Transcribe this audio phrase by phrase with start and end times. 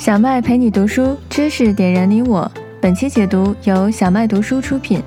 [0.00, 2.50] 小麦陪你读书，知识点燃你我。
[2.80, 5.02] 本期解读由小麦读书出品。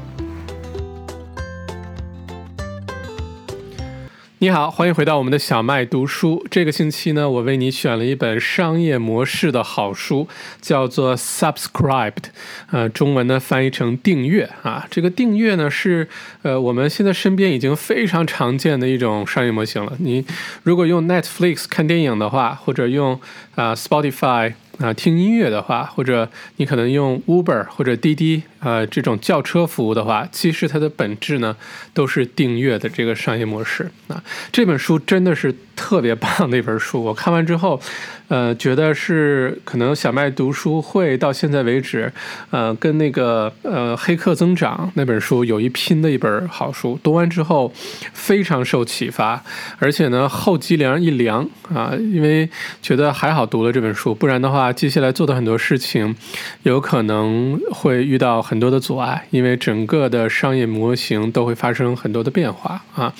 [4.37, 6.45] 你好，欢迎回到我们的小麦读书。
[6.51, 10.27] 这个星期呢，我为你选了一本商业模式的好书，
[10.61, 12.25] 叫做 Subscribed，
[12.69, 14.85] 呃，中文呢翻译成订阅啊。
[14.91, 16.07] 这个订阅呢是
[16.43, 19.93] 呃我们现在身边已经非常常见的一种商业模型了。
[19.97, 20.23] 你
[20.61, 23.19] 如果用 Netflix 看电影的话，或者用
[23.55, 24.53] 啊 Spotify。
[24.79, 31.55] 啊，听音乐的话，或者你可能用 Uber 或者滴滴啊这种叫车服务的话，其实它的本质呢
[31.93, 34.23] 都是订阅的这个商业模式啊。
[34.51, 37.79] 这本书真的是特别棒的一本书，我看完之后。
[38.27, 42.11] 呃，觉得是可能小麦读书会到现在为止，
[42.49, 46.99] 呃，跟那个呃《黑客增长》那本书有一拼的一本好书。
[47.03, 47.71] 读完之后
[48.13, 49.43] 非常受启发，
[49.77, 52.49] 而且呢后脊梁一凉啊，因为
[52.81, 56.15] 觉得还好读了这本书，不然的话接下来做的很多事情
[56.63, 63.13] 有可能会遇到很多的阻碍，因为整个的商业模型都会发生很多的变化啊。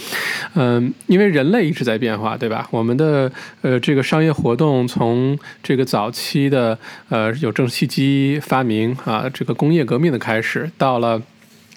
[0.56, 2.68] 嗯，因为人类一直在变化，对吧？
[2.72, 3.31] 我们的
[3.62, 6.78] 呃这个商业活动从这个早期的
[7.10, 11.20] 呃有蒸汽机发明啊，这个工业革命的开始，到了。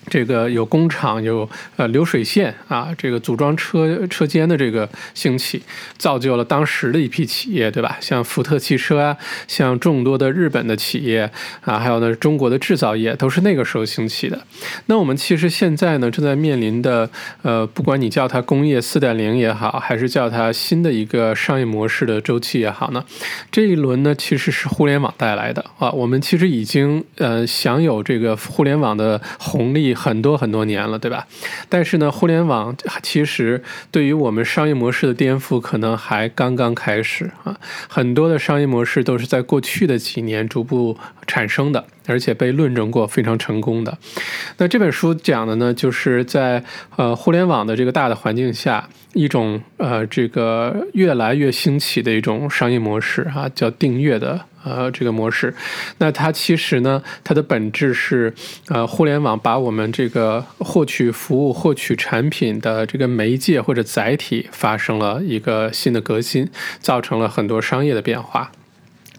[0.09, 5.63] 这个有工厂，有呃流水线啊，这个组装车车间的这个兴起，
[5.99, 7.97] 造就了当时的一批企业，对吧？
[8.01, 9.17] 像福特汽车啊，
[9.49, 11.29] 像众多的日本的企业
[11.63, 14.39] 啊，还有呢中国的制造业，都是那个时候兴起的。
[14.87, 17.11] 那我们其实现在呢，正在面临的
[17.43, 23.05] 呃，不管你叫它工业四点零也好，还是叫它新的一个商业模式的周期也好呢，
[23.51, 25.91] 这一轮呢其实是互联网带来的啊。
[25.91, 29.96] 我们其实已经呃享有这个互联网的红利。
[29.97, 31.27] 很多很多年了，对吧？
[31.69, 37.59] 但是呢，互联网其实对于我们商业模式的颠覆，可能还刚刚开始啊。
[37.89, 43.97] 很多的商业模式都是在过去的几年逐步产生的，而且被论证过非常成功的。
[44.59, 46.63] 那这本书讲的呢，就是在
[46.97, 54.45] 呃互联网的这个大的环境下，一种呃这个越来越兴起的一种商业模式啊，叫订阅的。
[54.67, 55.55] 呃，这个模式，
[55.99, 58.35] 那它其实呢，它的本质是，
[58.69, 66.51] 呃，互联网把我们这个获取服务、获取产品的这个媒介或者载体发生了一个新的革新，
[66.81, 68.51] 造成了很多商业的变化。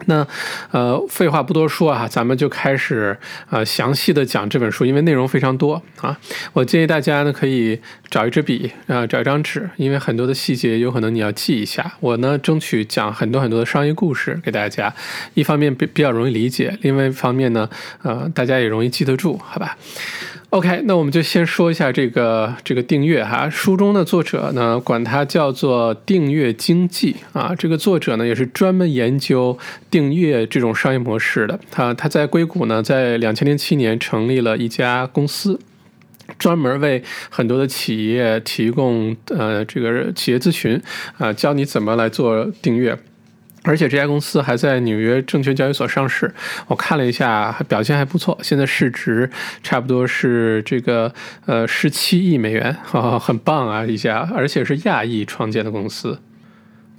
[0.06, 0.26] 那，
[0.70, 3.18] 呃，废话不多说啊，咱们就开始
[3.50, 6.16] 呃详细的讲这本书，因为内容非常多啊。
[6.52, 11.94] 我建议大家呢可以找一支笔啊，找一张纸，因为很多的细节有可能你要记一下。
[12.00, 14.94] 我呢争取讲很多很多的商业故事给大家，
[15.34, 17.68] 一方面比比较容易理解，另外一方面呢，
[18.02, 19.76] 呃，大家也容易记得住，好吧
[20.50, 23.50] ？OK，那我们就先说一下这个这个订阅哈。
[23.50, 27.54] 书中的作者呢，管它叫做订阅经济啊。
[27.54, 29.58] 这个作者呢，也是专门研究
[29.90, 31.60] 订阅这种商业模式的。
[31.70, 35.60] 他他在硅谷呢，在两千零七年成立了一家公司，
[36.38, 40.80] 专门为很多的企业提供呃这个企业咨询
[41.18, 42.98] 啊，教你怎么来做订阅。
[43.68, 46.32] 而且这家公司还在纽约证券交易所上市，
[46.68, 48.38] 我看了一下，表现还不错。
[48.42, 49.30] 现在市值
[49.62, 51.12] 差不多是这个
[51.44, 56.18] 呃十七亿美元，哈 很棒啊一家，而且是亚裔创建的公司。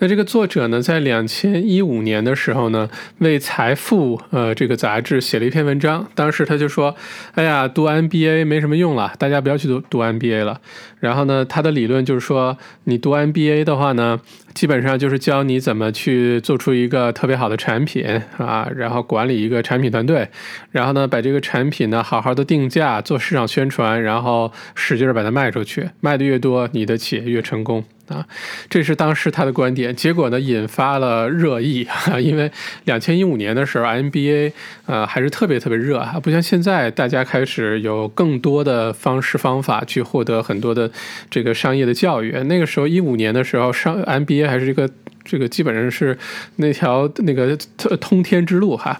[0.02, 6.08] 那这个作者呢，在两千一五年的时候呢，为《财富》呃这个杂志写了一篇文章。
[6.16, 6.96] 当时他就说
[7.36, 10.62] ：“哎呀，读 MBA 没什么用了，大家不要去读读 MBA 了。”
[11.02, 14.22] 然后呢，他的理论就是说，你读 MBA 的话呢，
[14.54, 18.06] 基本上就是教你怎么去做出一个特别好的产品
[18.38, 20.30] 啊，然后管理一个产品团队，
[20.72, 27.84] 然后呢，把这个产品呢好好的定价、做市场宣传，然后使劲儿把它卖出去，卖的越多，你的企业越成功。
[28.09, 28.25] 啊，
[28.70, 32.52] 这是当时他的观点，结果呢引发了热议啊， 因为
[32.86, 34.52] 两千一五年的时候，MBA
[34.86, 40.92] 呃还是特别特别热啊，不像现在大家开始有更多的方式方法去获得很多的
[41.30, 42.31] 这个商业的教育。
[42.44, 44.90] 那个时候一五年的时候，上 MBA 还是一个
[45.24, 46.18] 这个基本上是
[46.56, 47.56] 那条那个
[48.00, 49.00] 通天之路哈，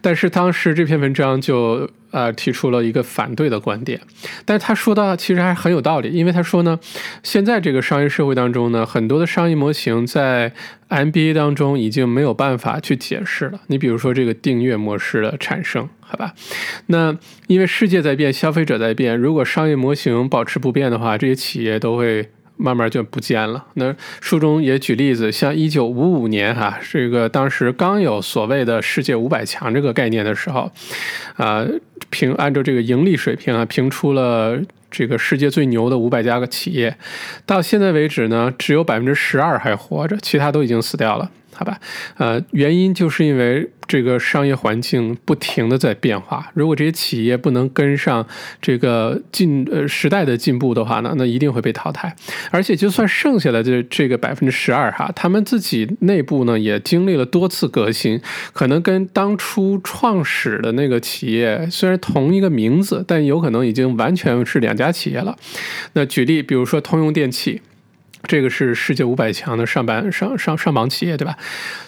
[0.00, 1.88] 但是当时这篇文章就。
[2.12, 4.00] 呃，提出了一个反对的观点，
[4.44, 6.78] 但是他说的其实还很有道理，因为他说呢，
[7.22, 10.52] 现在这个商业社会当中呢，很多的商业模型在
[10.88, 13.62] MBA 当中已经没有办法去解释了。
[13.66, 16.34] 你比如说这个订阅模式的产生，好吧？
[16.86, 17.16] 那
[17.46, 22.30] 因为世界在变，消费者在变，如果商业模型保持不变的话，这些企业都会。
[22.62, 23.64] 慢慢就不见了。
[23.74, 30.70] 那书中也举例子，像一九五五年哈，这个当时刚有所谓的世界五百强这个概念的时候，
[31.36, 31.66] 啊，
[32.10, 34.56] 评按照这个盈利水平啊，评出了
[34.90, 36.96] 这个世界最牛的五百家个企业，
[37.44, 41.78] 到现在为止呢，只有百分之十二还活着，其他都已经死掉了，好吧？
[42.16, 43.70] 呃，原因就是因为。
[43.88, 48.26] 这个商业环境不停的在变化，如果这些企业不能跟上
[48.62, 52.16] 这个进呃时代的进步的话呢，那一定会被淘汰。
[52.50, 58.18] 而且就算剩下的这这个百分之十二哈，他们自己内部呢也经历了多次革新，
[58.54, 65.36] 可能跟当初创始的那个企业虽然同一个名字，但有可能已经完全是两家企业了。
[65.92, 67.60] 那举例，比如说通用电气。
[68.24, 71.36] 这个是世界五百强的上榜上上上榜企业，对吧？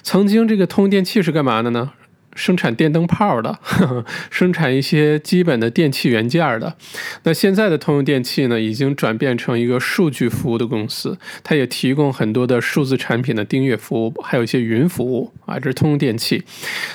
[0.02, 1.92] 曾经这个通用电气是干嘛的呢？
[2.34, 6.74] 生产电灯泡的呵呵， 生产一些基本的电器元件的。
[7.22, 15.60] 那现在的通用电器呢，已经转变成一个数据服务的公司，它也提供很多的数字产品的订阅服务，还有一些云服务啊。
[15.60, 16.42] 这是通用电器。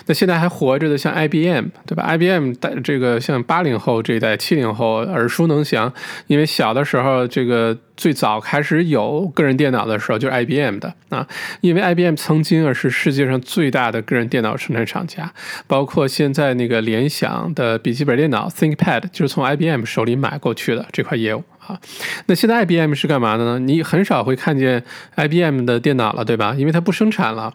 [0.07, 5.93] 那现在还活着的像 IBM，对吧？IBM 带这个像八零后这一代、七零后耳熟能详，
[6.27, 7.77] 因为小的时候这个。
[7.99, 11.27] 最早开始有个人电脑的时候，就是 IBM 的啊，
[11.59, 15.33] 因为 IBM 曾经啊是世界上最大的个人电脑生产厂家，
[15.67, 21.43] 包括现在那个联想的笔记本电脑 ThinkPad 就是从 IBM 手里买过去的这块业务。
[21.69, 21.79] 啊，
[22.25, 23.59] 那现在 IBM 是干嘛的呢？
[23.59, 24.83] 你很少会看见
[25.15, 26.55] IBM 的电脑了，对吧？
[26.57, 27.53] 因为它不生产了，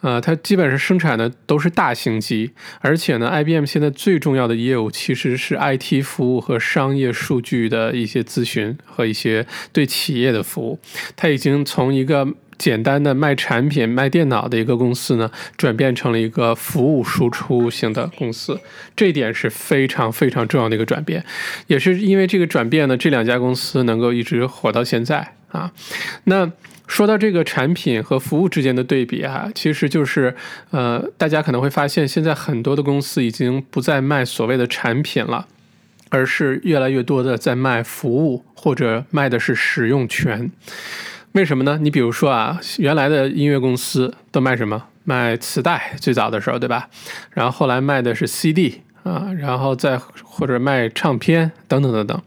[0.00, 10.78] 呃，它基本上生产的都是大型机，而且呢，IBM 现在最重要的业务其实是 IT 服务和商业数据的一些咨询和一些对企业的服务，
[11.14, 12.26] 它已经从一个。
[12.60, 18.60] 简单的卖产品、卖电脑的一个公司呢，转变成了一个服务输出型的公司，
[18.94, 21.24] 这一点是非常非常重要的一个转变，
[21.68, 25.72] 也是因为这个转变呢，这两家公司能够一直火到现在啊。
[26.24, 26.52] 那
[26.86, 30.36] 说到这个产品和服务之间的对比啊，其实就是
[30.70, 35.46] 呃，大家可能会发现，现在很多的公司已经不再卖所谓的产品了，
[36.10, 40.50] 而是越来越多的在卖服务，或者卖的是使用权。
[41.32, 41.78] 为什么呢？
[41.80, 44.86] 你比如说啊，原来的音乐公司都卖什么？
[45.04, 46.88] 卖磁带，最早的时候，对吧？
[47.32, 52.22] 然后后来卖的是 CD 啊，然后再或者卖唱片等等等等。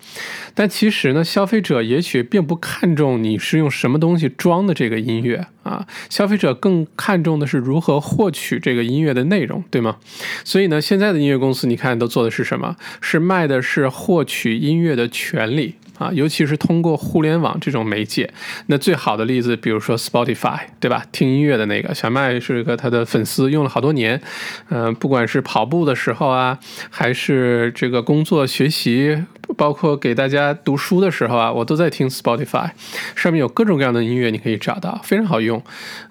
[0.56, 9.98] 但其实呢，消费者也许并不看重你是用什么东西装的这个音乐啊，消费者更看重的是如何获取这个音乐的内容，对吗？
[10.46, 12.78] 所以呢，现在的音乐公司，你看都做的是什么？
[13.02, 15.76] 是卖的是获取音乐的权利。
[15.98, 18.32] 啊，尤其是通过互联网这种媒介，
[18.68, 21.06] 那最好的例子，比如说 Spotify，对吧？
[21.12, 24.22] 听音乐的那个小麦是一个他的粉丝，用了好多年。
[24.70, 26.58] 嗯，不管是跑步的时候啊，
[26.90, 29.24] 还是这个工作学习，
[29.56, 32.72] 包括给大家读书的时候啊，我都在听 Spotify，
[33.16, 35.62] 上面有各种各样的音乐，你可以找到，非常好用。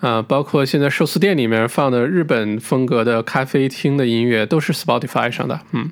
[0.01, 5.61] 啊，包括现在寿司店里面放的日本风格的咖啡厅的音乐，都是 Spotify 上的。
[5.73, 5.91] 嗯，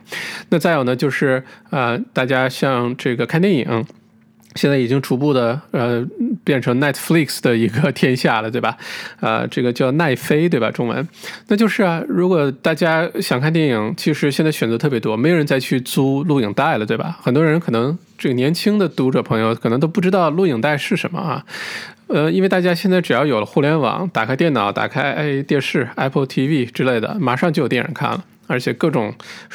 [0.51, 3.85] 那再有呢，就是呃，大家像这个看电影。
[4.55, 6.05] 现在已经逐步的呃
[6.43, 8.77] 变成 Netflix 的一个天下了，对吧？
[9.21, 10.71] 啊， 这个叫奈飞，对吧？
[10.71, 11.07] 中文，
[11.49, 17.19] 那就是啊，如果大家想看电影，其实现在选择特别多，没有人再去租录影带了，对吧？
[17.23, 21.45] 很多人可能这个年轻的读者朋友可能都不知道录影带是什么啊，
[22.09, 28.25] 呃，因为大家现在只要有了互联网，打开电脑，打开哎电视 Apple TV 之类的，马上就有电影看了。
[28.51, 29.15] 而且各种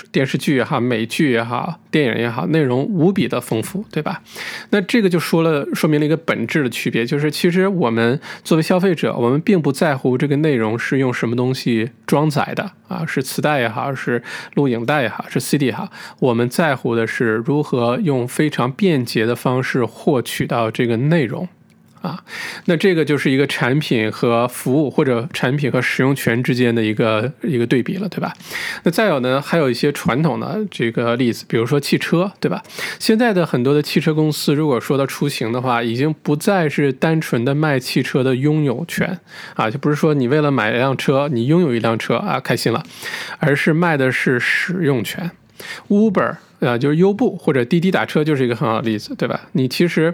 [0.09, 4.21] 电视剧也好，美剧也好，电影也好，内容无比的丰富，对吧？
[4.69, 21.50] 那这个就说了，说明了一个本质的区别，就是其实我们作为消费者，我们并不在乎这个内容是用什么东西装载的啊，是磁带也好，是录影带也好，是 CD 也好，我们在乎的是如何用非常便捷的方式获取到这个内容。
[22.05, 22.24] 啊，
[22.65, 28.31] 那这个就是一个产品和服务，或者产品和使用权之间的一个一个对比了，对吧？
[28.83, 32.62] 那再有呢，还有一些传统的这个例子，比如说汽车，对吧？
[33.00, 39.19] 现在的很多的汽车公司，如果说到出行的话，已经不再是单纯的卖汽车的拥有权
[39.55, 42.83] 啊，就不是说你为了买一辆车，你拥有一辆车啊开心了，
[43.39, 45.31] 而是卖的是使用权。
[45.88, 49.41] Uber 啊，就是优步或者滴滴打车，就是一个很好的例子，对吧？
[49.53, 50.13] 你其实。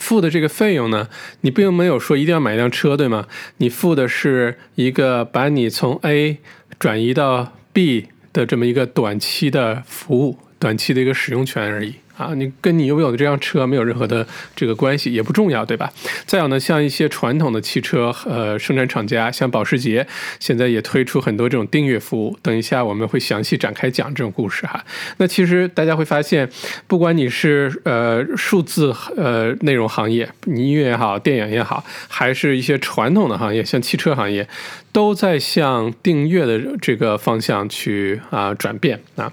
[0.00, 1.08] 付的这个费用呢，
[1.42, 3.28] 你并没有说一定要买一辆车，对吗？
[3.58, 6.38] 你付的是一个把你从 A
[6.78, 11.96] 转移到 B 的这么一个短期的服务，短期的一个使用权而已。
[12.20, 15.90] 啊，你跟你拥有没有这辆车没有任何的这个关系，也不重要，对吧？
[16.26, 20.06] 再有呢，像一些传统的汽车呃生产厂家，像保时捷，
[20.38, 22.36] 现在也推出很多这种订阅服务。
[22.42, 24.84] 等一下我们会详细展开讲这种故事哈。
[25.16, 26.48] 那其实大家会发现，
[26.86, 34.46] 不管你是呃数字呃内容行业，你音乐也好，电影也好，还是一些传统的行业，像汽车行业，
[34.92, 39.32] 都在向订阅的这个方向去啊转变啊。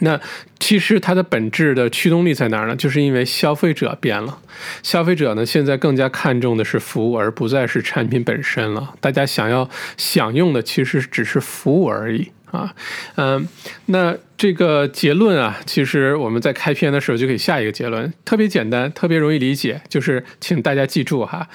[0.00, 0.20] 那
[0.58, 2.74] 其实它的本质的驱动力在哪儿呢？
[2.74, 4.38] 就是因为消费者变了，
[4.82, 8.94] 消费者呢现在更加看重的是服务，而不再是产品本身了。
[9.00, 12.74] 大家想要享用的其实只是服务而已啊。
[13.14, 13.46] 嗯，
[13.86, 21.48] 那这个结论啊，其实我们在开篇的时候就可以下一个结论，特别简单，特别容易理解，就是请大家记住哈，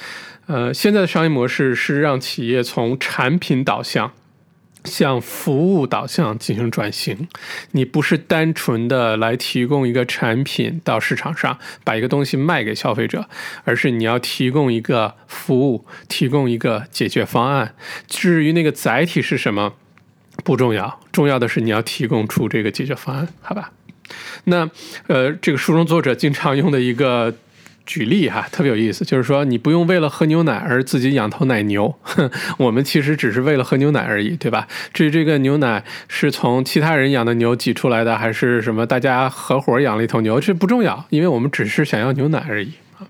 [0.48, 4.14] 呃，现在的商业模式是让企业从产品导向。
[4.86, 7.28] 向服务导向进行转型，
[7.72, 13.30] 你不是单纯的来提供一个产品到市场上，把一个东西卖给消费者，
[13.66, 17.76] 而是你要提供一个服务，提供一个解决方案。
[18.08, 19.74] 至于那个载体是什么，
[20.44, 23.72] 不重要，重要的是你要提供出这个解决方案，好吧？
[24.46, 24.70] 那
[25.08, 27.36] 呃，这个书中作者经常用的一个。
[27.90, 31.96] 举例哈，特别有意思，就是说你不用为了喝牛奶而自己养头奶牛，
[32.60, 34.68] 我们其实只是为了喝牛奶而已，对吧？
[34.94, 43.10] 至于这个牛奶是从其他人养的牛挤出来的，还是什么大家合伙养了一头牛，这不重要，因为我们只是想要牛奶而已啊。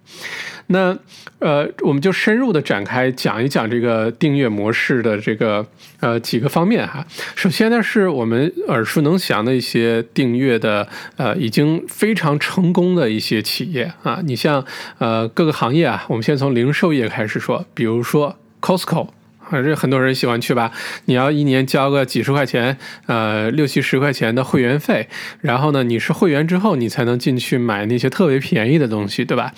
[0.71, 0.97] 那
[1.39, 5.65] 呃，我们就深入的展开讲一讲这个订阅模式的这个
[5.99, 7.05] 呃几个方面哈。
[7.35, 14.21] 首先呢，是我们耳熟能详的一些订阅的呃已经非常成功的一些企业啊。
[14.23, 14.63] 你像
[14.99, 19.09] 呃各个行业啊，我们先从零售业开始说，比如说 Costco。
[19.49, 20.71] 反正很多人喜欢去吧，
[21.05, 22.77] 你要一年交个几十块钱，
[23.07, 25.07] 呃，六七十块钱的会员费，
[25.41, 29.51] 然后呢，你是会员之后，你才能进去买那些特别便宜的东西，对吧？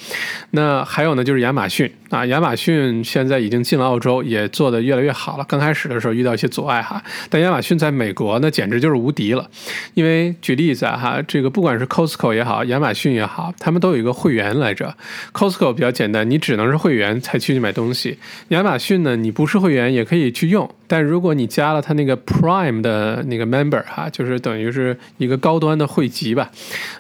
[0.51, 5.45] 那还有呢，就是亚马逊啊，亚马逊现在已经进了澳洲，也做得越来越好了。
[5.47, 9.49] 刚开始的时候遇到一些阻碍哈，但亚马逊在美国那简直就是无敌了。
[9.93, 14.95] 因为举例子啊哈，这个不管是 Costco 也好，亚马逊也好，他们都有一个会员来着。
[15.33, 18.17] Costco 比较简单，你只能是会员才去买东西。
[18.49, 19.80] 亚马逊呢，你不是会员。
[19.89, 26.51] 也可以去用，但如果你加了他那个 Prime 的那个 Member 哈，就是等于是一个高端的会籍吧，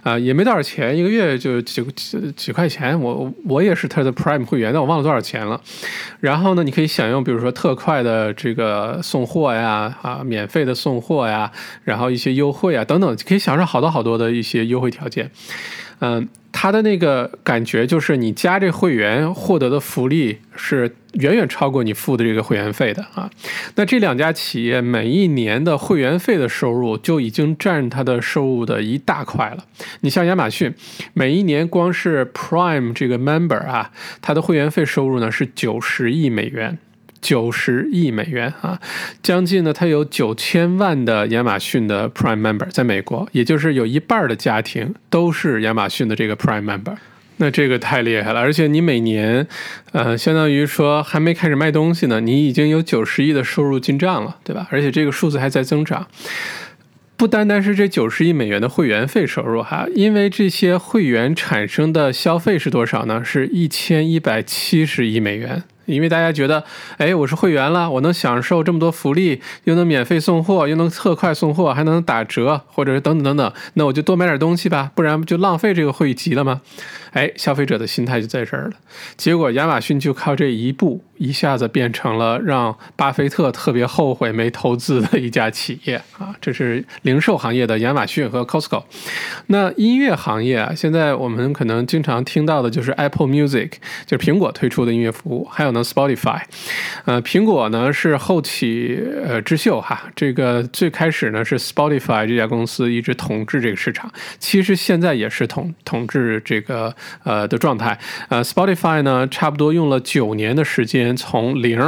[0.03, 2.99] 啊，也没多少钱，一个月就几几几块钱。
[2.99, 5.59] 我我也是他的 Prime 会员，但我忘了多少钱了。
[6.19, 11.51] 然后呢，你可以享用比如说特快的这个送货呀，啊，免费的送货呀，
[11.83, 15.31] 然后一些优惠啊等等，可以享受好多好多的一些优惠条件。
[15.99, 16.27] 嗯，
[16.61, 23.31] 他的那个感觉就是你加这会员获得的福利是远远超过你付的这个会员费的啊。
[23.77, 29.65] 那这两家企业每一年的会员费的收入就已经占它的收入的一大块了。
[30.01, 30.71] 你像亚马逊，
[31.15, 33.89] 每一年光是 Prime 这个 Member 啊，
[34.21, 36.77] 它的会员费收入呢是九十亿美元。
[37.21, 38.79] 九十亿美元啊，
[39.21, 46.95] 将近呢，它有九千万的亚马逊的 Prime Member 在美国，也就是有一半的家庭都是亚马逊的这个 Prime Member。
[47.37, 49.47] 那这个太厉害了，而且你每年，
[49.93, 54.67] 呃，相当于说还没开始卖东西呢，你已经有九十亿的收入进账了，对吧？
[54.69, 56.07] 而且这个数字还在增长。
[57.17, 63.23] 不单单是这九十亿美元的会员费收入哈，因为这些会员产生的消费是多少呢？
[63.23, 65.63] 是一千一百七十亿美元。
[65.85, 66.63] 因为大家觉得，
[66.97, 76.61] 哎，我是会员了，我能享受这么多福利，又能免费送货，又能特快送货，还能打折，或者是等等等等，那我就多买点东西吧，不然就浪费这个会籍了吗？
[77.11, 78.71] 哎，消费者的心态就在这儿了。
[79.17, 86.33] 结果亚马逊就靠这一步，一下子变成了让巴菲特特别后悔没投资的一家企业啊！
[86.39, 88.83] 这是零售行业的亚马逊和 Costco。
[89.47, 93.71] 那音乐行业啊，现在我们可能经常听到的就是 Apple Music，
[94.05, 96.41] 就是苹果推出的音乐服务，还有呢 Spotify。
[97.03, 106.95] 呃，苹果呢是后起呃之秀哈，这个最开始呢是 Spotify 这家公司一直统治这个市场，其实现在也是统统治这个。
[107.23, 107.97] 呃的状态，
[108.29, 111.79] 呃，Spotify 呢，差不多用了九年的时间，从零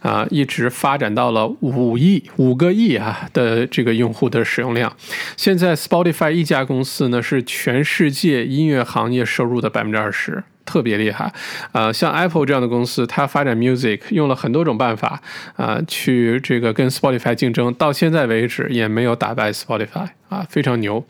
[0.00, 4.94] 啊一直发展到了五亿五个亿啊的这个用户的使用量。
[5.36, 11.32] 现在 Spotify 一家公司呢，是全世界音乐行业收入的百分之二十，特别厉害。
[11.72, 15.20] 呃，像 Apple 这样的公司，它发展 music 用了很多种办法
[15.56, 21.04] 啊，去这个跟 Spotify 竞争，到现在为止也没有打败 Spotify 啊，非常牛。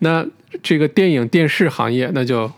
[0.00, 0.26] 那
[0.62, 2.50] 这个电影电视行业，那就。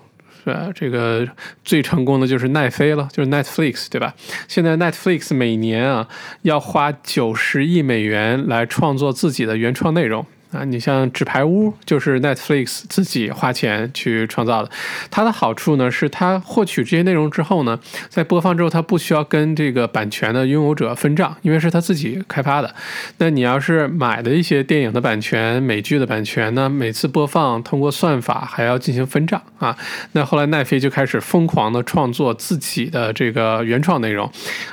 [0.44, 0.68] 是啊？
[0.74, 1.26] 这个
[1.64, 4.14] 最成功的就是奈飞了，就是 Netflix，对吧？
[4.48, 6.08] 现在 Netflix 每年啊
[6.42, 10.26] 要花九十亿美元来创作自己的原创内容。
[10.52, 14.70] 啊，你像《纸牌屋》就是 Netflix 自己花钱去创造的，
[15.10, 22.74] 它的好处呢是它获取这些内容之后呢，在播放之后它不需要跟这个版权的拥有者分账，因为是它自己开发的。
[23.16, 29.76] 那你要是买的一些电影的版权、美剧的版权呢，每次播放通过算法还要进行分账啊。
[30.12, 34.30] 那后来奈飞就开始疯狂的创作自己的这个原创内容，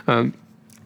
[0.07, 0.31] 嗯。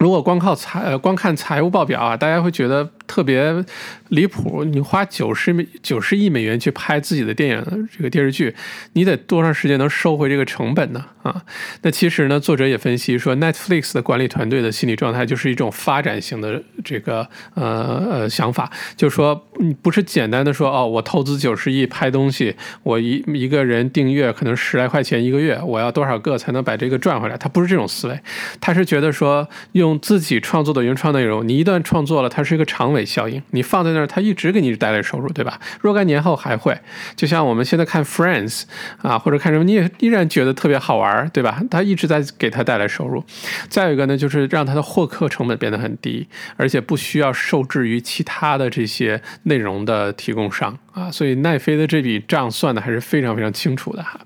[0.03, 3.63] 如果光靠财呃光看财务报表啊，大家会觉得特别
[4.09, 4.65] 离谱。
[4.65, 8.53] 你花九十美九十亿美元去拍自己的电影这个电视剧，
[8.91, 11.05] 你得多长时间能收回这个成本呢？
[11.21, 11.41] 啊，
[11.83, 27.37] 那其实呢，作者也分析说，Netflix 的管理团队的心理状态就是一种发展型的这个呃呃想法，就是说你不是简单的说哦，我投资九十亿拍东西，我一一个人订阅可能十来块钱一个月，我要多少个才能把这个赚回来？
[27.37, 28.19] 他不是这种思维，
[28.59, 35.59] 他是觉得说用自己创作的原创内容，你一旦创作了，它是一个长尾效应，你放在那儿，它一直给你带来收入，对吧？
[35.81, 36.77] 若干年后还会，
[37.15, 38.63] 就像我们现在看 Friends
[39.01, 41.13] 啊，或者看什么，你也依然觉得特别好玩。
[41.33, 41.61] 对吧？
[41.69, 43.23] 他一直在给他带来收入。
[43.67, 51.09] 再有一个呢，就是让他的获客成本变得很低，而且不需要受制于其他的这些内容的提供商啊。
[51.09, 54.19] 所以奈飞的这笔账算的还是非常非常清楚的哈。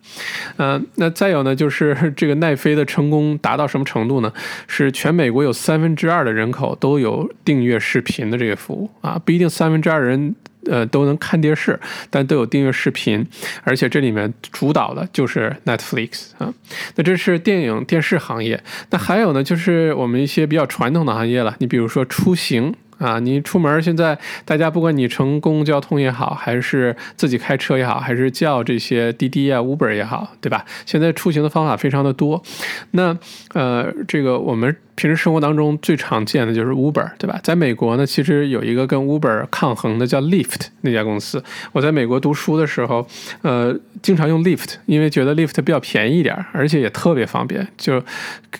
[0.58, 4.34] 嗯，那再有呢，就是这个奈飞的成功达到什么程度呢？
[4.68, 10.36] 是全美国有三分之二的人口都有订阅视频的这个服务啊，不一定三分之二人。
[10.70, 13.26] 呃，都能看电视，但都有订阅视频，
[13.64, 16.54] 而且这里面主导的就是 Netflix 啊。
[16.96, 21.56] 那这是电影电视行业，那还有呢，就是我们一些比较传统的行业了。
[21.60, 22.76] 你比如说出行。
[22.98, 30.66] 啊，你出门现在大家不管你乘公共交通也好，还是自己开车也好，还是叫这些滴滴啊、Uber 也好，对吧？
[30.84, 32.42] 现在出行的方法非常的多。
[32.92, 33.16] 那
[33.54, 37.40] 呃，这个我们平时生活当中最常见的就是 Uber，对吧？
[37.44, 41.42] 在美国呢，其实有一个跟 Uber 抗衡的叫 Lyft 那家公司。
[41.72, 43.08] 我在美国读书的时候，
[43.44, 48.04] 呃，经常用 Lyft，因为觉得 Lyft 比较便宜一点，而且也特别方便，就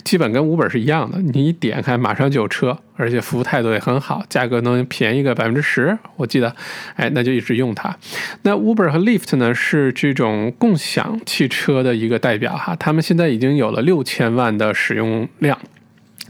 [0.04, 1.18] 基本跟 Uber 是一样的。
[1.20, 2.78] 你一点开，马上就有车。
[3.00, 6.56] 而且服务态度也很好，价格能便宜个百分之十，我记得，
[6.96, 7.96] 哎，那就一直用它。
[8.42, 15.56] 那 Uber 和 Lyft 呢，是这种共享汽车的一个代表哈，他们现在已经有了六千万的使用量，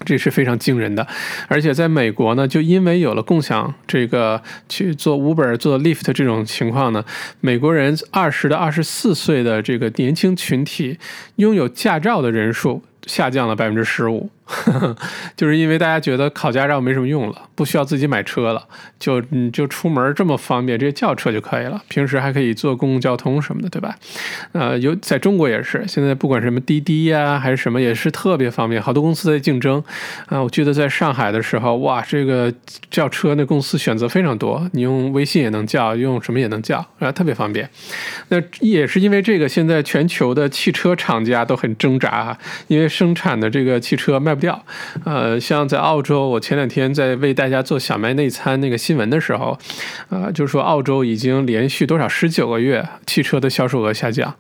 [0.05, 1.05] 这是非常惊人的。
[1.47, 7.03] 而且在美国呢，就因为有了共享这个去做 Uber、做 Lyft 这种情况呢，
[7.39, 10.97] 美国人二十到二十四岁的这个年轻群体
[11.37, 14.29] 拥有驾照的人数下降了百分之十五。
[15.35, 18.65] 就是因为大家觉得考驾照没什么用了，不需要自己买车了，
[18.97, 21.83] 就你就出门这么方便，直接叫车就可以了。
[21.89, 23.93] 平时还可以坐公共交通什么的，对吧？
[24.53, 29.83] 呃，有在中国也是，现在不管什么滴滴呀还是什么，也是特别方便，好多公司在竞争。
[30.27, 32.53] 啊，我记得在上海的时候，哇，这个
[32.89, 37.69] 叫车那公司选择非常多，你用微信也能叫，用什么也能叫，啊，特别方便。
[38.29, 42.37] 那也是因为这个，现在全球的汽车厂家都很挣扎，
[42.69, 44.37] 因为生产的这个汽车卖。
[44.37, 44.63] 不掉，
[45.03, 49.57] 呃，像在澳洲，我前两天在为大家做小麦内参那个新闻的时候，
[50.09, 54.31] 啊，就是说澳洲已经连续多少十九个月汽车的销售额下降，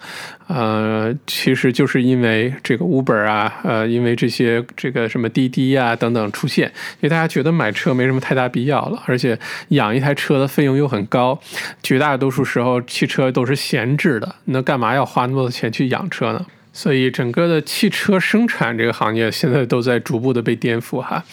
[0.45, 11.39] 呃，其实就是因为这个 Uber 啊，呃，因为这些这个什么滴滴啊等等出现，因为大家觉得买车没什么太大必要了，而且养一台车的费用又很高，
[11.81, 16.45] 绝大多数时候汽车都是闲置的，那干嘛要花那么多钱去养车呢？
[16.77, 21.23] 所以整个的汽车生产这个行业现在都在逐步的被颠覆哈。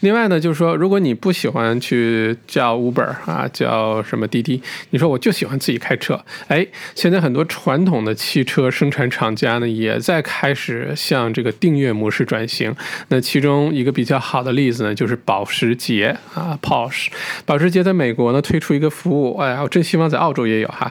[0.00, 12.74] 另外呢，就是说，如果你不喜欢去叫 Uber 啊，叫什么滴滴，你说我就喜欢自己开车，哎，现在很多传统的汽车生产厂家呢，也在开始向这个订阅模式转型。
[13.08, 17.08] 那其中一个比较好的例子呢，就是保时捷啊，Porsche。
[17.44, 20.90] 保时捷在美国呢推出一个服务，哎呀，我真希望在澳洲也有哈。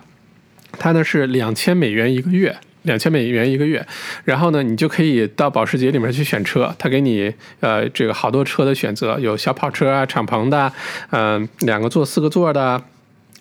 [0.78, 2.56] 它呢是两千美元一个月。
[2.84, 3.86] 两千美元一个月，
[4.24, 10.72] 然后呢，你就可以到保时捷里面去选车，他给你呃这个好多车的选择，有小跑车啊、敞篷的，
[11.12, 12.82] 嗯，两个座、四个座的。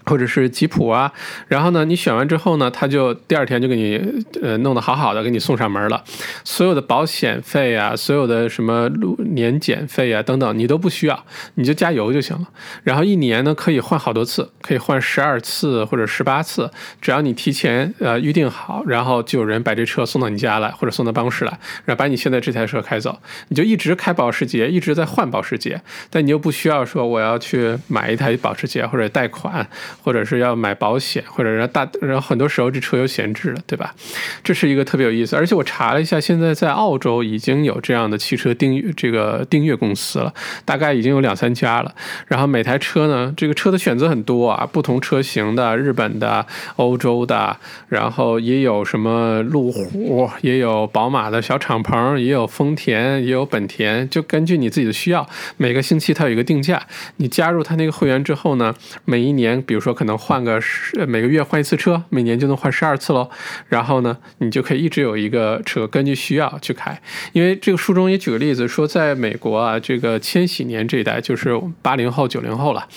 [0.04, 1.12] 或者是吉普啊，
[1.48, 6.02] 然后呢，你选完之后呢，他就第二天就给你呃弄得好好的，给你送上门了。
[6.44, 12.48] 所有的保险费啊，所有的什么路年检费啊等等，你都不需要，你就加油就行了。
[12.82, 21.50] 然后一年呢可以换好多次，可以换十二次或者十八次，只要你提前呃预定好，然后就有人把这车送到你家来，或者送到办公室来，
[21.84, 29.68] 然后把你现在这台车开走，你就一直开保时捷，一直在换保时捷，但你又不需要说我要去买一台保时捷或者贷款。
[30.02, 33.94] 或者是要买保险，或者是大，然后很多时候这车有闲置的，对吧？
[34.42, 35.36] 这是一个特别有意思。
[35.36, 40.32] 而且我查了一下，现在在澳洲已经有这样的汽车订阅这个订阅公司了，
[40.64, 41.94] 大概已经有两三家了。
[42.26, 47.54] 然后每台车呢，这个车的选择很多啊，不同车型的，日本的、欧洲的，
[47.88, 55.28] 然后也有什么路虎，也有宝马的小敞篷，也有丰田，也有本田，就根据你自己的需要，
[55.58, 56.82] 每个星期它有一个定价。
[57.16, 58.74] 你加入它那个会员之后呢，
[59.04, 59.81] 每一年，比如。
[59.82, 63.28] 说可能换个十每个月换一次车，每年就能换十二次喽。
[63.68, 66.98] 然后呢，你就可以一直有一个车，根据需要去开。
[67.32, 72.88] 因为这个书中也举个例子说，在美国啊，这个千禧年这一代就是八零后、九零后了，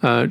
[0.00, 0.26] 呃。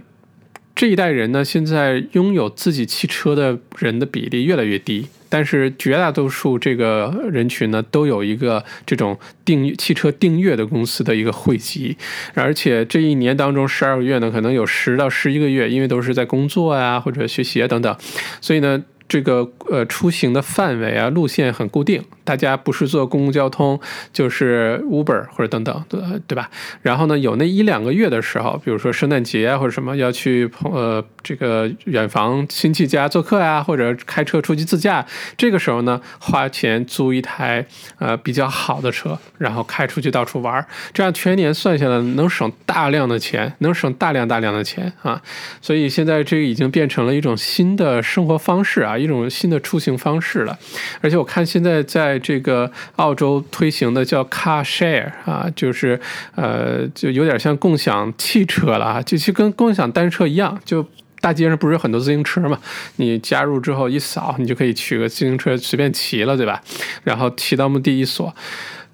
[0.80, 11.97] 这一代人呢，现在拥有自己汽车的人的比例越来越低，但是绝大多数这个人群呢，都有一个这种订汽车订阅的公司的一个汇集，
[12.33, 17.97] 而且这一年当中十二个月呢，可能有十到十一个月，因为都是在工作啊或者学习啊等等，
[18.41, 22.04] 所以呢，这个呃出行的范围啊路线很固定。
[22.24, 23.80] 大家不是坐公共交通，
[24.12, 26.50] 就是 Uber 或者等等，对对吧？
[26.82, 35.06] 然后呢，有那一两个月的时候，比如说圣诞节啊或者什么要去朋呃这个远房亲戚家做客呀，或者开车出去自驾，
[35.38, 37.65] 这个时候呢，花钱租一台
[38.00, 45.22] 呃比较好的车，然后开出去到处玩，这样全年算下来能省大量的钱，能省大量大量的钱啊！
[45.62, 50.57] 所以现在这个已经变成了一种新的生活方式啊，一种新的出行方式了。
[51.01, 55.99] 而且我看现在在这个澳洲推行的叫 Car Share 啊，就是
[56.36, 60.86] 呃，就有点像共享汽车了啊，就就跟共享单车一样，就
[61.19, 62.60] 大街上不是有很多自行车嘛，
[62.97, 66.62] 你加入之后一扫，你就可以取个自行车随便骑了，对吧？
[67.03, 68.33] 然后骑到目的地锁。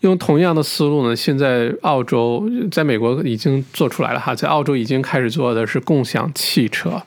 [0.04, 7.02] 用同样的思路呢，现在澳洲在美国已经做出来了哈，在澳洲已经开始做的是共享汽车。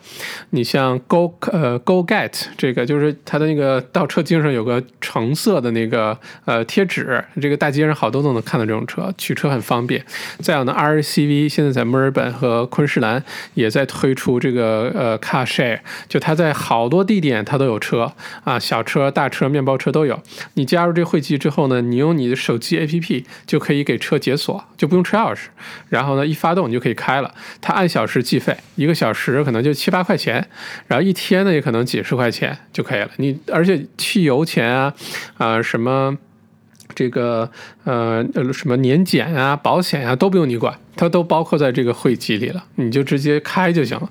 [0.51, 10.03] 你像 Go 呃 Go Get 这个，就是它的那个倒车镜上有个橙色的那个呃贴纸，这个大街上好多都能看到这种车，取车很方便。
[10.39, 18.11] 再有呢，RCV 现在在墨尔本和昆士兰也在推出这个呃 Car Share，就它在好多地点它都有车
[18.45, 20.19] 啊，小车、大车、面包车都有。
[20.55, 22.86] 你加入这会籍之后呢，你用你的手机。
[22.87, 25.49] A P P 就可以给车解锁，就不用车钥匙，
[25.89, 27.35] 然后呢，一发动你就可以开了。
[27.61, 30.49] 它按小时计费，一个小时可能就七八块钱，
[30.87, 33.11] 然后一天呢也可能几十块钱就可以了。
[33.17, 34.95] 你而且汽油钱啊，
[35.37, 36.17] 啊什么
[36.95, 37.51] 这个
[37.85, 40.79] 呃什么年检啊、保险啊都不用你管。
[40.97, 44.09] 它都包括在这个汇集里了，你就直接开就行了。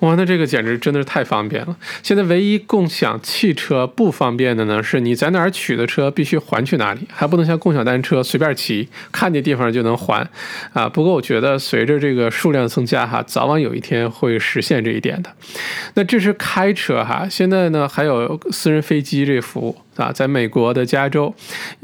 [0.00, 1.76] 哇，那这个简直真的是太方便了。
[2.02, 10.26] 现在唯一共享汽车不方便的呢，是你在哪儿取的车必须还去哪里，还不能像共享单车随便骑，看见地方就能还
[10.72, 10.88] 啊。
[10.88, 15.30] 不过我觉得随着这个数量增加哈，早晚有一天会实现这一点的。
[15.94, 21.34] 那这是开车哈，现在呢还有私人飞机这服务啊，在美国的加州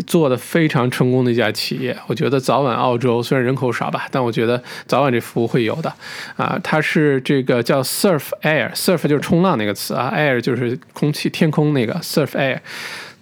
[0.07, 4.33] 做的非常成功的一家企业，我觉得早晚澳洲虽然人口少吧，但我。
[4.39, 5.93] 觉得早晚这服务会有的，
[6.37, 12.61] 啊，它是这个叫 Surf Air，Surf 就是冲浪那个词啊，Air 就是空气天空那个 Surf Air。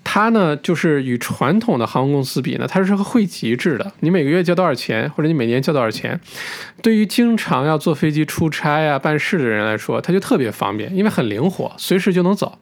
[0.09, 3.93] 它呢，就是与传统的航空公司比呢，它是个汇集制的。
[4.01, 6.19] 你每个月交多少钱，或者你每年交多少钱，
[6.81, 12.57] 对于经常要坐飞机出差啊、办事的人来说，它就特别方便，因为很灵活，随时就能走，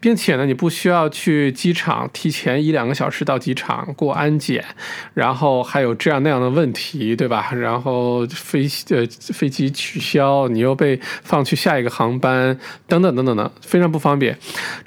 [0.00, 4.64] 并且呢，你不需要去机场提前一两个小时到机场过安检，
[5.12, 7.52] 然后还有这样那样的问题，对吧？
[7.52, 14.38] 然后飞呃飞机取消，你又被放去下一个航班，等等等等等，非常不方便。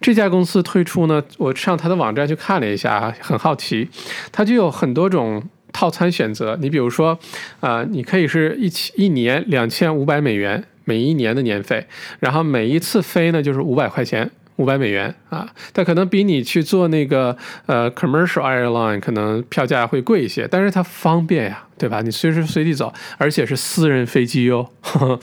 [0.02, 1.99] 这家公司推出呢，我上它的。
[2.00, 3.88] 网站去看了一下啊，很好奇，
[4.32, 6.58] 它就有很多种套餐选择。
[6.60, 7.20] 你比如说，
[7.60, 11.86] 啊，你可以是一起一年两千五百美元每一年的年费，
[12.20, 14.32] 然后每一次飞呢就是五百块钱。
[14.56, 22.02] 五百美元啊，但可能比你去做那个呃 commercial airline 可能票价会贵一些，但是它方便呀，对吧？
[22.02, 24.70] 你随时随地走，而且是私人飞机哟。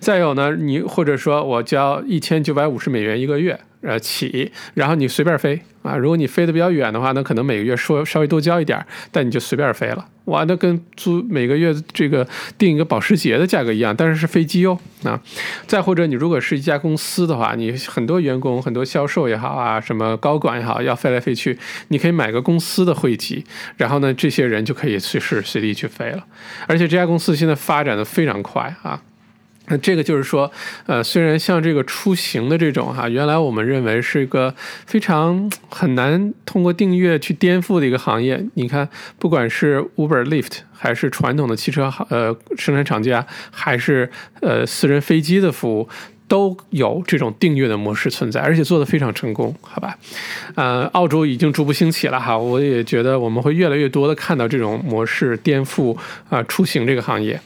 [0.00, 5.96] 再有呢，你或者说我交一千九百五十美元一个月呃起，然后你随便飞啊。
[5.96, 10.08] 如果你飞得比较远的话，那可能每个月说稍微多交一点，但你就随便飞了。
[10.24, 12.26] 哇，那跟租每个月这个
[12.58, 15.18] 订一个保时捷的价格一样，但是是飞机哦啊。
[15.66, 23.42] 再或者你如果是一家公司的话，你很多员工、很多销售也好啊，什么高管也好，要飞来飞去，你可以买个公司的会籍，
[23.78, 26.24] 然后呢，这些人就可以随时随地去飞了。
[26.68, 29.02] 而且这家公司现在发展的非常快啊。
[29.70, 30.50] 那这个就是说，
[30.86, 34.54] 呃，虽然像这个出行的这种哈，原来我们认为是一个
[34.86, 38.42] 非常很难通过订阅去颠覆的一个行业。
[38.54, 45.86] 你看，不管是 Uber、Lyft，还是传统的汽车行呃生产厂家，还是呃私人飞机的服务，
[46.28, 49.98] 都有这种订阅的模式存在，而且做得非常成功，好吧？
[50.54, 55.96] 呃，澳洲已经逐步兴起了哈，我也觉得我们会越来越多的看到这种模式颠覆
[56.28, 57.40] 啊出行这个行业。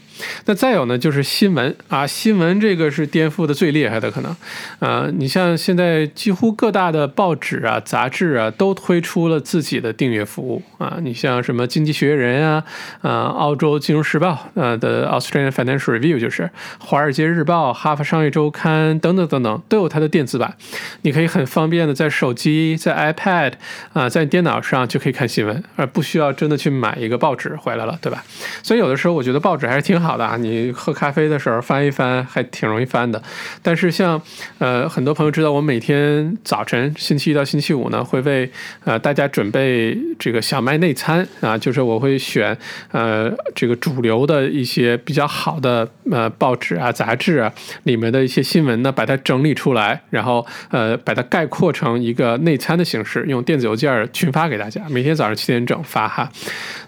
[0.47, 4.37] 那再有呢，就是新闻啊，新闻这个是颠覆的最厉害的可能。
[4.79, 10.99] 啊，你像现在几乎各大的报纸啊、杂志啊都推出了自己的订阅服务啊。
[11.03, 12.65] 你像什么《经济学人》啊、
[13.01, 16.43] 啊《澳洲金融时报》呃的 Australian Financial Review，就是
[16.79, 20.57] 《华尔街日报》、《哈佛商业周刊》等等等等，都有它的电子版。
[21.03, 23.53] 你可以很方便的在手机、在 iPad
[23.93, 28.25] 啊、在电脑上就可以看新闻，而不需要真的去买一个报纸回来了，对吧？
[28.63, 33.23] 所以有的时候我觉得报纸还是挺好好的啊，你喝咖啡的时候翻一翻，还挺容易翻的。
[33.63, 34.21] 但是像
[34.59, 38.51] 呃很多朋友知道，我每天早晨星期一到星期五呢，会为
[38.85, 42.55] 呃大家准备这个小麦内参啊，就是我会选
[42.91, 47.51] 呃这个主流的一些比较好的呃报纸啊、杂志啊
[47.85, 56.31] 里面的一些新闻呢，把它整理出来，然后呃把它概括成一个内参的形式，用电子邮件群发给大家，每天早上七点整发哈。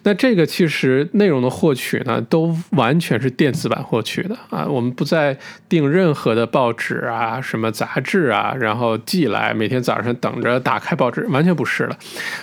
[0.02, 5.36] 那这个其实内容的获取呢，都完全全是电子版获取的啊，我们不再
[5.68, 11.98] 订任何的报纸啊、什么杂志啊，然后寄来，每天早上等着打开报纸，完全不是了，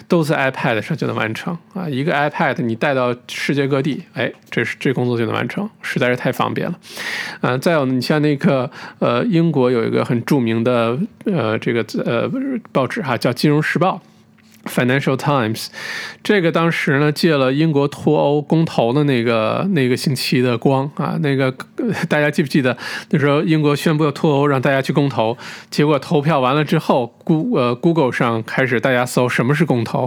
[0.08, 1.90] 都在 iPad 上就能完成啊。
[1.90, 6.78] 一个 iPad 你带到世界各地，哎，这是这工作就能完成，实在是太方便了。
[7.42, 8.70] 啊，再有你像那个
[9.00, 10.96] 呃，英国有一个很著名的
[11.26, 12.30] 呃这个呃
[12.72, 14.00] 报纸哈，叫《金融时报》。
[14.66, 15.68] Financial Times，
[16.24, 21.52] 这个当时呢借了英国脱欧公投的那个那个星期的光啊，那个
[22.08, 22.78] 大家记不记得
[23.10, 25.38] 那时候英国宣布要脱欧，让大家去公投，
[25.70, 30.06] 结果投票完了之后，Go 呃 Google 上开始大家搜什么是公投，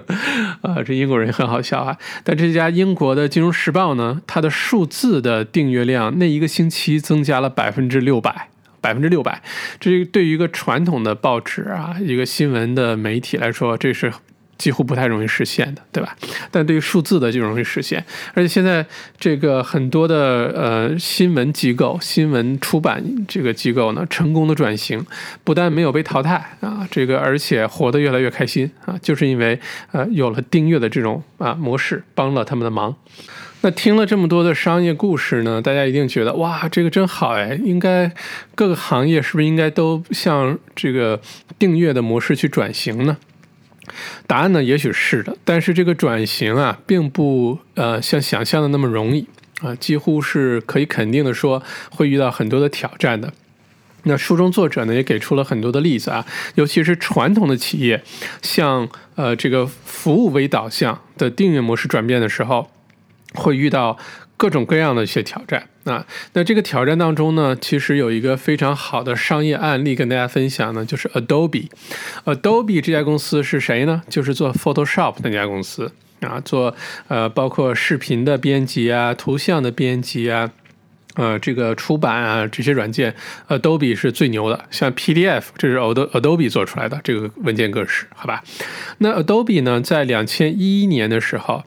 [0.62, 1.96] 啊，这英国人很好笑啊。
[2.22, 8.48] 但这家英国的《金融时报》呢，它的数字的订阅量那一个星期增加了百分之六百。
[8.86, 9.42] 百分之六百，
[9.80, 14.12] 这对于一个传统的报纸啊，一个新闻的媒体来说，这是
[14.56, 16.16] 几乎不太容易实现的，对吧？
[16.52, 18.04] 但对于数字的就容易实现。
[18.32, 18.86] 而且现在
[19.18, 20.16] 这个很多的
[20.54, 25.04] 呃新闻机构、新闻出版这个机构呢，成功的转型，
[25.42, 29.58] 不但没有被淘汰啊，这个而且活得越来越开心啊，就是因为
[29.90, 32.94] 呃有了订阅的这种啊模式，帮了他们的忙。
[33.66, 37.58] 那听了这么多的商业故事呢，大家一定觉得哇，这个真好哎！
[37.64, 38.08] 应该
[38.54, 41.20] 各个行业是不是应该都向这个
[41.58, 43.16] 订阅的模式去转型呢？
[44.28, 49.26] 答案呢，也许是的，但是这个转型啊，并不呃像想象的那么容易
[49.60, 53.32] 啊，几乎是可以肯定的说，会遇到很多的挑战的。
[54.04, 56.24] 那书中作者呢，也给出了很多的例子啊，
[56.54, 58.04] 尤其是传统的企业，
[58.42, 62.70] 向呃这个服务为导向的订阅模式转变的时候。
[63.36, 63.96] 会遇到
[64.36, 71.68] 各种各样的一些挑战啊，那这个挑战当中呢，其实有一个非常好的商业案例跟大家分享呢，就是 Adobe。
[72.24, 74.02] Adobe 这家公司是谁呢？
[74.08, 76.74] 就是做 Photoshop 那家公司啊，做
[77.08, 80.50] 呃包括视频的编辑啊、图像的编辑啊、
[81.14, 83.14] 呃这个出版啊这些软件
[83.48, 84.66] ，Adobe 是最牛的。
[84.70, 88.42] 像 PDF，这是 Adobe 做出来的这个文件格式，好吧？
[88.98, 91.64] 那 Adobe 呢，在两千一一年的时候。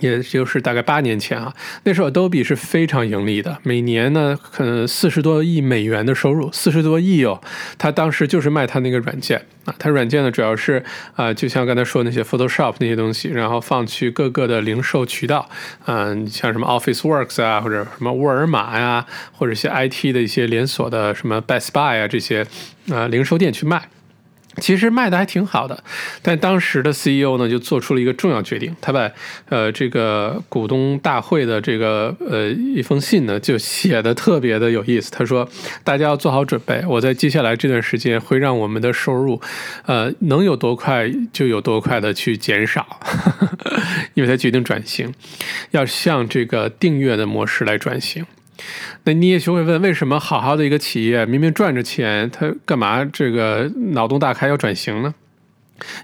[0.00, 7.40] 也就是大概八年前啊，那时候 Adobe 是非常盈利的，每年呢可能四十多亿美元的收入，四十多亿哦。
[7.78, 10.82] 他当时就是卖他那个软件啊，他软件呢主要是
[11.14, 15.48] 啊，就像刚才说那些 Photoshop 那些东西，然后放去各个的零售渠道，
[15.86, 22.46] 嗯，像什么 Office Works 啊，或者什么沃尔玛呀，或者一些 IT 的一些连锁的什么 Best Buy 啊这些
[22.90, 23.88] 啊零售店去卖。
[24.60, 25.82] 其实卖的还挺好的，
[26.22, 29.10] 但当时的 CEO 呢就做出了一个重要决定，他把
[29.48, 35.10] 呃这个股东大会的这个呃一封信呢就写的特别的有意思。
[35.10, 35.48] 他说
[35.82, 39.40] ：“大家要做好准备，我在接下来这段时间会让我们的收入，
[39.86, 43.00] 呃能有多快就有多快的去减少，
[44.14, 45.12] 因为他决定转型，
[45.70, 48.26] 要向这个订阅的模式来转型。”
[49.04, 55.14] 那你也学会问，为什么好好的一个企业明明赚着钱，他干嘛这个脑洞大开要转型呢？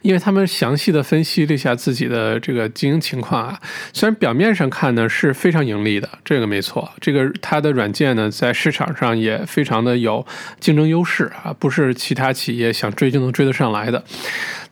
[0.00, 3.60] 因为他们详细的分析了一下自己的这个经营情况啊，
[3.92, 10.26] 虽然表面上看呢是非常盈利的，这个没错，这个它的软件呢在市场上也非常的有
[10.58, 14.02] 竞争优势啊，不是其他企业想追就能追得上来的。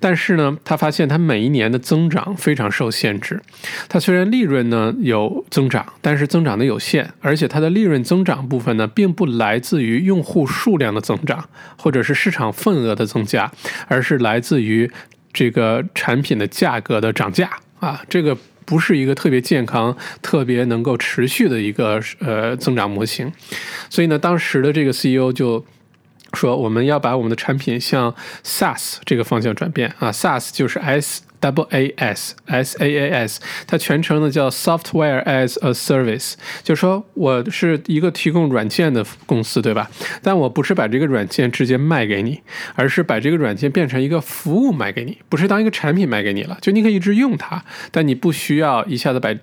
[0.04, 3.40] 但是呢，他发现他每一年的增长非常受限制。
[3.88, 13.50] 它虽然利润呢有增长，但是增长的有限，而且它的利润增长部分呢并不来自于用户数量的增长，或者是市场份额的增加，
[13.88, 14.90] 而是来自于。
[15.36, 23.32] 这个产品的价格的涨价啊，这个不是一个特别健康、特别能够持续的一个呃增长模型，
[23.90, 25.66] 所以呢，当时的这个 CEO 就
[26.34, 39.90] 说我们要把我们的产品向 SaaS 这个方向转变啊，SaaS 就是 S W A S S A A S，它全称呢叫 Software as a Service，就说我是一个提供软件的公司，对吧？
[40.22, 42.40] 但我不是把这个软件直接卖给你，
[42.74, 49.34] 而是把这个软件变成一个服务卖给你，不是当一个产品卖给你了，就你可以一直用它，但你不需要一下子把。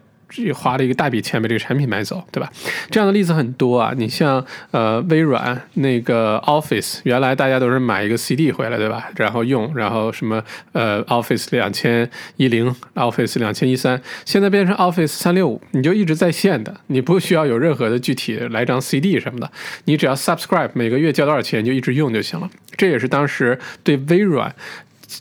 [0.53, 2.51] 花了一个大笔钱把这个产品买走，对吧？
[2.89, 3.93] 这样的例子很多啊。
[3.97, 9.09] 你像呃微软那个 Office，原来大家都是买一个 CD 回来，对吧？
[9.15, 19.51] 然后用，然后什么呃 Office 两千一零、Office 两千一三，现在变成 Office 三六五，你就一直在线的，你不需要有任何的具体来张 CD 什么的，
[19.85, 22.49] 你只要 Subscribe 每个月交多少钱就一直用就行了。
[22.77, 24.55] 这也是当时对微软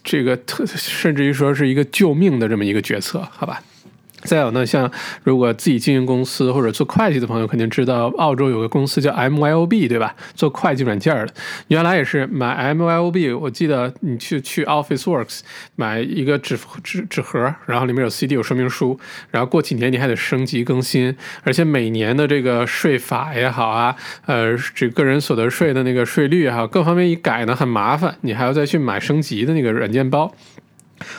[0.05, 3.61] 这个特甚至于说是一个救命的这么一个决策，好吧？
[4.23, 4.91] 再有呢，像
[5.25, 10.15] 如果自己经营公司或者做会计的朋友，肯定知道澳洲有个公司叫 MYOB，对吧？
[10.35, 11.33] 做会计软件的，
[11.69, 13.39] 原来也是买 MYOB。
[13.39, 15.41] 我记得你去去 OfficeWorks
[15.77, 18.99] 买一个纸纸纸盒，然后里面有 CD 有说明书，
[19.31, 30.33] 然后过几年你还得升级更新，而且每年的这个税法也好啊，呃，这个人所得税的那个税率也好，各方面一改呢很麻烦，你还要再去买升级的那个软件包。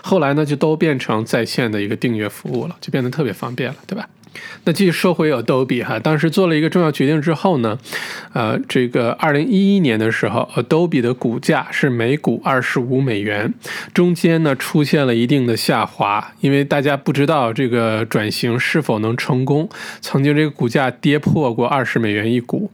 [0.02, 4.08] 后来呢，就都变成在线的一个订阅服务了，就变得特别方便了，对吧？
[4.63, 7.78] 那继续说回 Adobe 哈，当时做了一个重要决定之后呢，
[8.34, 13.54] 呃，这个二零一一年的时候，Adobe 的股价是每股二十五美元，
[13.94, 19.67] 中间呢出现了一定的下滑，因为大家不知道这个转型是否能成功，
[20.00, 22.72] 曾经这个股价跌破过二十美元一股，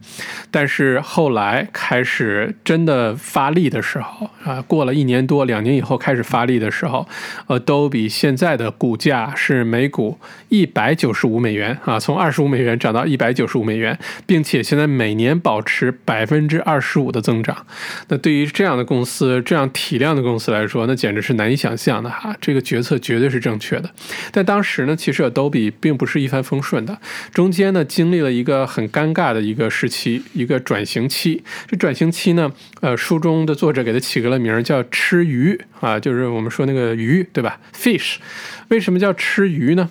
[0.50, 7.08] 但是后来开始真的发力的时候啊，过了一年多两年以后开始发力的时候
[7.48, 10.18] ，Adobe 现在的股价是每股
[10.50, 11.47] 一百九十五美。
[11.48, 17.66] 美元啊，从二十五美元涨到一百九十五美元，并且现在每年保持百分之二十五的增长。
[18.08, 22.36] 那对于这样的公司、这样体量的公司来说，那简直是难以想象的哈。
[22.38, 23.90] 这个决策绝对是正确的。
[24.30, 26.98] 但当时呢，其实 Adobe 并不是一帆风顺的，
[27.32, 31.42] 中间呢经历了一个很尴尬的一个时期，一个转型期。
[31.66, 38.16] 这转型期呢，呃，书中的作者给它起个了名叫“吃鱼”啊，就是我们说那个鱼，对吧？Fish。
[38.68, 39.88] 为什么叫吃鱼呢？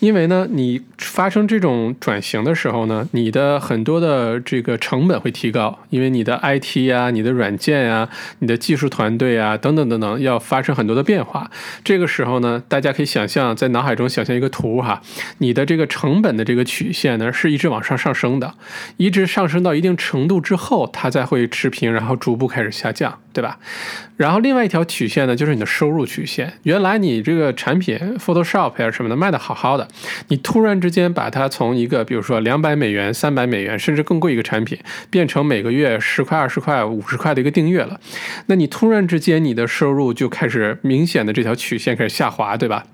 [0.00, 8.08] 因为呢，你发生这种转型的时候呢，你的很多的这个成本会提高，因为你的 IT 呀、你的软件呀、
[8.38, 11.50] 你的技术团队啊等等等等要发生很多的变化。
[11.82, 15.02] 这个时候呢，大家可以想象，在脑海中想象一个图哈，
[15.38, 18.54] 你的这个成本的这个曲线呢，是一直往上上升的，
[18.98, 23.56] 一直上升到一定程度之后，它才会持平，然后逐步开始下降，对吧？
[24.16, 26.52] 然后另外一条曲线呢，就是你的收入曲线。
[26.64, 29.86] 原来你这个产品 Photoshop 呀什么的卖的好好的。
[30.26, 34.76] 你突然之间把它从一个，比如说两百美元、三百美元，甚至更贵一个产品，
[35.08, 38.00] 变成每个月十块、二十块、五十块的一个订阅了，
[38.46, 42.84] 那你突然之间你的收入就开始明显的这条曲线开始下滑，对吧？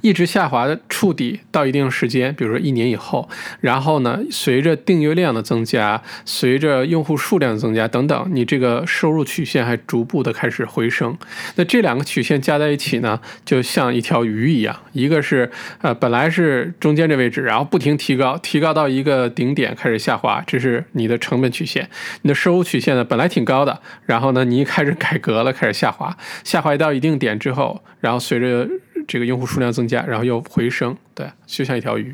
[0.00, 3.28] 一直下滑的触底到一定时间，比如说一年以后，
[3.60, 11.16] 然后呢，随着订阅量的增加，随着用户数量的增加等等，你这个收入曲线还逐步的开始回升。
[11.56, 21.88] 那这两个曲线加在一起呢，就像一条鱼一样，一个是呃本来是中间这位置，然后不停提高，提高到一个顶点开始下滑，这是你的成本曲线。
[22.22, 28.68] 你的收入曲线呢，本来挺高的，然后呢，你一开始改革了，开始下滑，下滑到一定点之后，然后随着
[29.06, 30.96] 这个用户数量增加，然后又回升。
[31.14, 32.12] 对，就像一条鱼。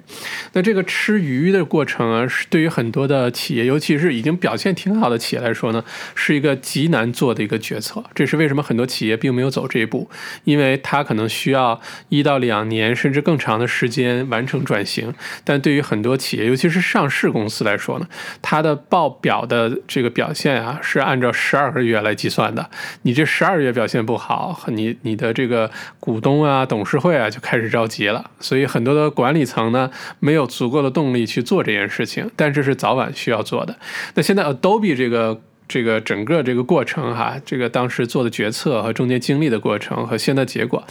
[0.52, 5.82] 那这个吃鱼的过程啊，是对于很多的企业，尤其是已经表现挺好的企业来说呢，
[6.14, 8.04] 是一个极难做的一个决策。
[8.14, 10.10] 这是为什么很多企业并没有走这一步，
[10.44, 15.14] 因为它可能需要一到两年甚至更长的时间完成转型。
[15.44, 18.06] 但对于很多企业，尤其是上市公司来说呢，
[18.42, 22.68] 它的报表的这个表现啊，是按照十二个月来计算的。
[23.00, 28.30] 你这十二月表现不好，你你的这个股东啊、董事会啊就开始着急了。
[28.38, 28.89] 所以很多。
[28.94, 33.76] 的管理层呢，没有足够的动力去做这件事情，但这是早晚需要做的。
[34.14, 40.84] 那现在 Adobe 这个这个整个这个过程哈，这个当时做的决策和中间经历的过程和现在结果，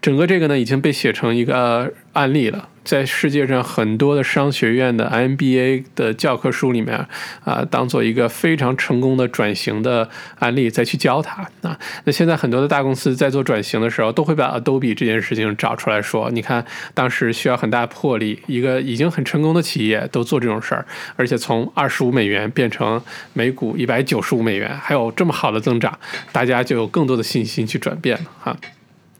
[0.00, 2.68] 整个这个呢已经被写成一个案例了。
[2.86, 6.96] 在世界上很多的商学院的 MBA 的教科书里面
[7.44, 11.76] 啊，当做一个非常成功的转型的案例再去教它啊。
[12.04, 25.98] 那现在很多的大公司在做转型的时候，都会把 Adobe 这件事情找出来说，你看当时需要很大魄力，一个已经很成功的企业都做这种事儿，而且从二十五美元变成每股一百九十五美元，还有这么好的增长，
[26.30, 28.56] 大家就有更多的信心去转变了哈。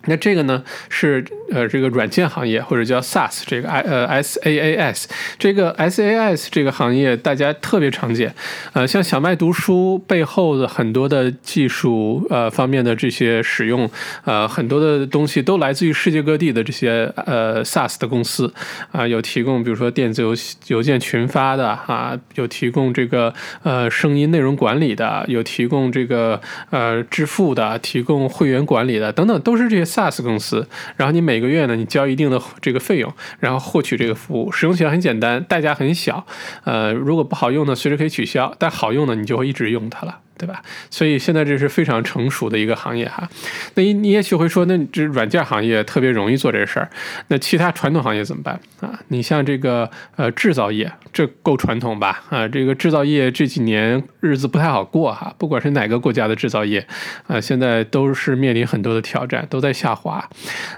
[0.09, 5.04] 那这个呢是呃这个软件行业或者叫 SaaS 这个 I 呃 SaaS
[5.38, 8.35] 这个 SaaS 这个行业大家特别常见，
[8.74, 13.90] 呃像小麦读书背后的很多的技术呃方面的这些使用，
[14.24, 18.53] 呃很多的东西都来自于世界各地的这些呃 SaaS 的公司
[18.92, 20.34] 啊，有提供比如说电子邮
[20.68, 23.32] 邮件群发的啊，有提供这个
[23.62, 26.40] 呃声音内容管理的，有提供这个
[26.70, 29.86] 呃支付的，提供会员管理的等等，都是这些。
[29.86, 30.66] SaaS 公司，
[30.97, 36.26] 然后你每每个月呢，你交一定的这个费用，然后获取这个服务，使用起来很简单，代价很小。
[36.64, 40.20] 呃，如果不好用呢，随时可以取消；但好用呢，你就会一直用它了。
[40.39, 40.62] 对吧？
[40.91, 43.28] 所以现在这是非常成熟的一个行业哈。
[43.74, 46.89] 那你你也许会说，那这软件行业特别容易做这事儿，
[47.28, 48.99] 那其他传统行业怎么办啊？
[49.09, 52.22] 你像这个呃制造业，这够传统吧？
[52.30, 55.34] 啊，这个制造业这几年日子不太好过哈。
[55.39, 56.87] 不管是哪个国家的制造业
[57.26, 60.28] 啊，现在都是面临很多的挑战，都在下滑。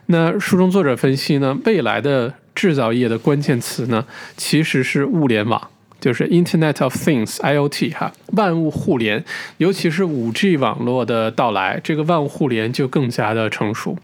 [0.07, 4.05] 那书中作者分析呢，未来的制造业的关键词呢，
[4.37, 5.71] 其实是物联网。
[6.01, 9.25] 就是 Internet of Things（IoT） 哈，万物互联，
[9.57, 13.97] 尤其是 5G 网络的到来，这个万物互联就更加的成熟。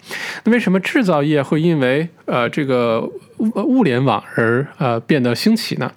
[0.44, 3.10] 那为什么制造业会因为呃这个？
[3.38, 5.90] 物物联网而呃变得兴起呢？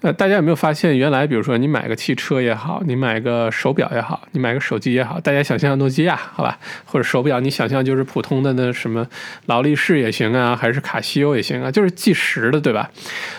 [0.00, 9.06] 呃，大家有没有发现，原来比如说你买个汽车也好，你买个手表也好，你买个手机也好，大家想象诺基亚好吧，或者手表你想象就是普通的那什么
[9.46, 12.90] 劳力士也行啊，还是卡西欧也行啊，就是计时的对吧？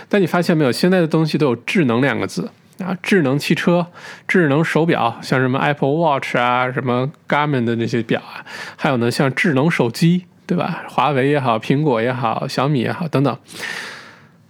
[0.10, 3.88] 但你发现没有，现在的东西都有智能两个字啊，智能汽车、
[4.28, 8.44] 智能手表，像什么 Apple Watch 啊，什么 Garmin 的那些表啊，
[8.76, 10.26] 还有呢像智能手机。
[10.46, 10.86] 对吧？
[10.88, 13.38] 华为也好，苹果也好，小米也好，等等，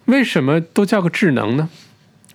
[0.06, 1.70] 为什么都叫个智能呢？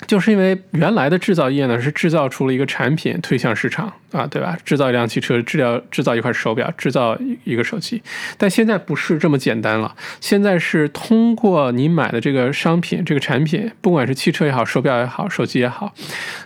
[0.06, 4.56] 就是因为原来的制造业呢，是制造出了一个产品推向市场啊，对吧？
[4.64, 8.02] 制造一辆汽车，制造制造一块手表，制造一个手机。
[8.38, 15.92] 但现在不是这么简单了，现在是通过你买的这个商品、这个产品，不管是汽车也好，手表也好，手机也好，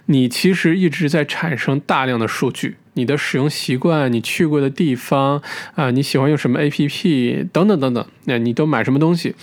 [0.07, 2.79] 你其实一直在产生大量的数据。
[2.95, 5.43] 你的使用习惯，你去过的地方
[5.75, 9.35] 啊，你喜欢用什么 APP 等等等等，那你都买什么东西，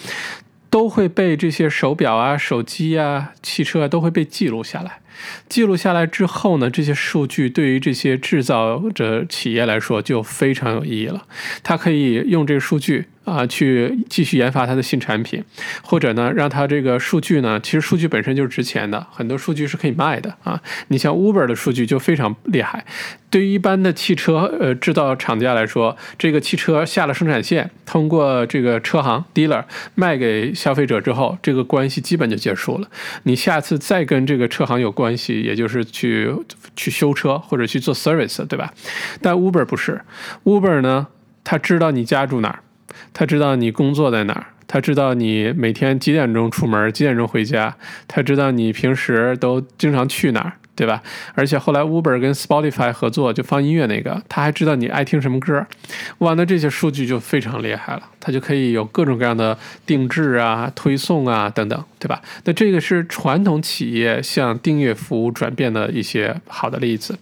[0.70, 4.99] 都会被这些手表啊、手机啊、汽车啊都会被记录下来。
[5.47, 11.28] 记录下来之后呢，这些数据对于这些制造者企业来说就非常有意义了。
[11.62, 13.06] 它可以用这个数据。
[13.24, 15.44] 啊，去继续研发它的新产品，
[15.84, 20.60] 或者呢，让它这个数据呢，其实数据本身就是值钱的，很多数据是可以卖的啊。
[20.88, 22.84] 你像 Uber 的数据就非常厉害，
[23.30, 29.64] 对于一般的汽车呃制造厂家来说，这个汽车下了生产线，通过这个车行 dealer
[29.94, 32.88] 卖给消费者之后，这个关系基本就结束了。
[33.24, 36.34] 你下次再跟这个车行有关系，也就是去
[36.76, 38.74] 去修车或者去做 service，对吧？
[39.22, 40.02] 但 Uber 不是
[40.44, 41.08] ，Uber 呢，
[41.44, 42.60] 他知道你家住哪儿。
[43.14, 47.76] 他知道你工作在哪儿，他知道你每天几点钟出门，几点钟回家，
[48.08, 51.02] 他知道你平时都经常去哪儿，对吧？
[51.36, 55.66] 而且后来 Uber 跟 Spotify 合作，就放音乐那个，他还知道你爱听什么歌，
[56.20, 62.22] 哇，那这些数据就非常厉害了，他就可以有各种各样的定制啊、推送啊等等，对吧？
[62.46, 67.18] 那这个是传统企业向订阅服务转变的一些好的例子。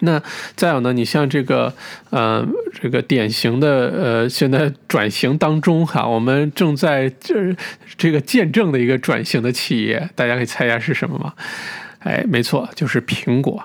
[0.00, 0.22] 那
[0.54, 0.92] 再有呢？
[0.92, 1.72] 你像这个，
[2.10, 2.46] 呃，
[2.80, 7.54] 这个典型的，呃，现在转型当中哈，我们正在这
[7.96, 11.32] 这个见证的一个转型的企业，大家可以猜一下是什么吗？
[12.00, 13.62] 哎，没错，就是苹果。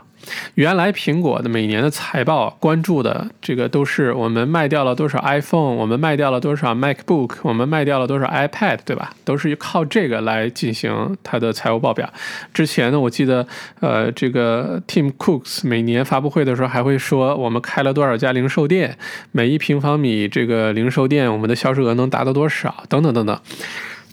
[0.55, 9.13] 原来苹果的每年的财报关注的这个都是我们卖掉了多少 iPhone，我们卖掉了多少 MacBook，我们卖掉了多少 iPad，对吧？
[9.25, 12.11] 都是靠这个来进行它的财务报表。
[12.53, 13.45] 之前呢，我记得
[13.79, 18.97] 呃，这个 Tim Cooks 每年发布会的时候还会说，我们开了多少家零售店，
[19.31, 23.39] 每一平方米这个零售店我们的销售额能达到多少，等等等等。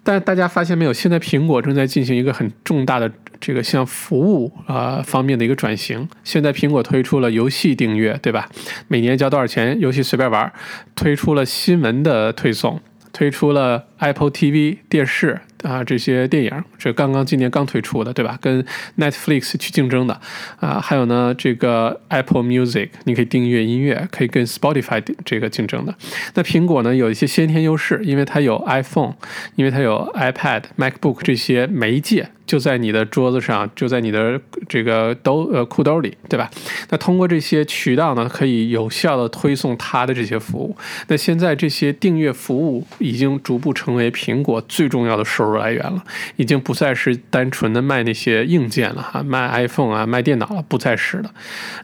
[0.03, 0.93] 但大家发现没有？
[0.93, 6.09] 现在苹果正在进行一个很重大的这个像服务啊方面的一个转型。
[6.25, 8.49] 现在苹果推出了游戏订阅，对吧？
[8.89, 10.51] 每年交多少钱，游戏随便玩。
[10.95, 12.81] 推出了新闻的推送，
[13.13, 15.41] 推出了 Apple TV 电视。
[15.63, 18.39] 啊，这些电影这刚刚今年刚推出的，对吧？
[18.41, 18.65] 跟
[18.99, 20.21] Netflix 去竞争的
[20.59, 25.95] 啊，还有呢，这个 Apple Music 你可以订阅音乐，可以跟 Spotify 这个竞争的。
[26.35, 29.15] 那苹果呢，有一些先天优势，因为它有 iPhone，
[29.57, 32.31] 因为它有 iPad、MacBook 这些媒介。
[32.47, 36.51] 就在你的桌子上，就在你的这个兜呃裤兜里，对吧？
[36.89, 40.77] 那通过这些渠道呢，可以有效的推送它的这些服务。
[41.07, 46.03] 那现在这些订阅服务已经逐步成为苹果最重要的收入来源了，
[46.37, 51.31] 已经不再是单纯的卖那些硬件了哈，卖 iPhone 啊，卖电脑了，不再是了。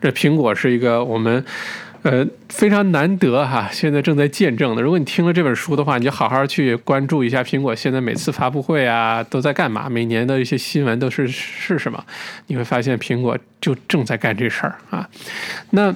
[0.01, 1.45] 这苹果是一个我们。
[2.03, 4.83] 呃，非常难得哈，现在正在见证的。
[4.83, 12.05] 如果你听了这本书的话，你就好好去关注一下苹果现在每次发布会啊都在干嘛，每年的一些新闻都是是什么，
[12.47, 15.09] 你会发现苹果就正在干这事儿啊。
[15.71, 15.93] 那。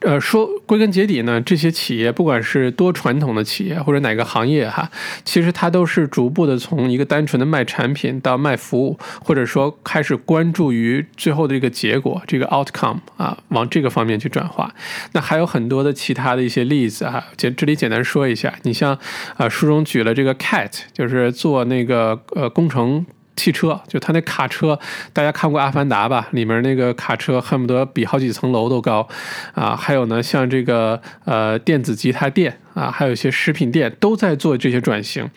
[0.00, 4.90] 呃，说归根结底呢，这些企业不管是多传统的企业或者哪个行业哈，
[5.24, 14.74] 其实它都是逐步的从一个单纯的卖产品到卖服务，或者说开始关注于最后的这个结果，这个 outcome 啊，往这个方面去转化。
[15.12, 18.98] 那还有很多的其他的一些例子哈，简这里简单说一下，你像
[19.36, 23.06] 啊，书中举了这个 CAT，就是做那个呃工程。
[23.36, 24.78] 汽车就他那卡车，
[25.12, 26.26] 大家看过《阿凡达》吧？
[26.32, 29.06] 里面那个卡车恨不得比好几层楼都高，
[29.54, 35.28] 啊，还有呢，像这个呃电子吉他店啊，还有一些食品店都在做这些转型。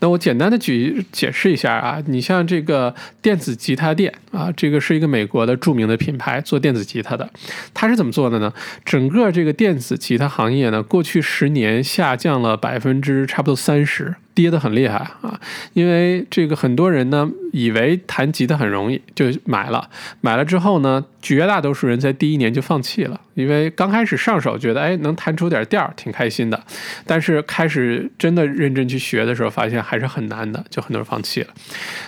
[0.00, 7.28] 那我简单的举解释一下啊，你像这个电子吉他店啊，这个是一个美国的著名的品牌，做电子吉他的，
[7.74, 8.50] 它是怎么做的呢？
[8.82, 14.14] 整个这个电子吉他行业呢，过去十年下降了百分之差不多三十。
[14.36, 15.40] 跌得很厉害啊，
[15.72, 19.88] 因为这个很多人呢以为弹吉他很容易就买了，
[20.20, 26.62] 买了之后呢，绝大多数人在第一年就放弃了，因为刚开始上手觉得哎能弹出点调儿挺开心的，
[27.06, 31.48] 但是开始真的认真去学的时候，发现还是很难的，就很多人放弃了。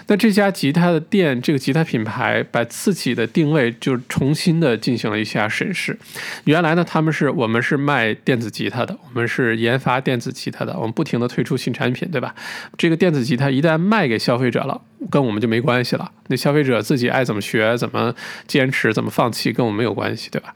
[0.07, 5.99] 那这家吉他的店，这个吉他品牌把自己的定位就重新的进行了一下审视。
[6.45, 11.99] 原来呢，他们是我们是卖电子吉他的，我们是研发电子吉他的，我们不停的推出新产品。
[12.09, 12.35] 对吧？
[12.77, 16.11] 这个电子吉他一旦卖给消费者了，跟我们就没关系了。
[16.29, 18.15] 那消费者自己爱怎么学、怎么
[18.47, 20.55] 坚持、怎么放弃，跟我们没有关系，对吧？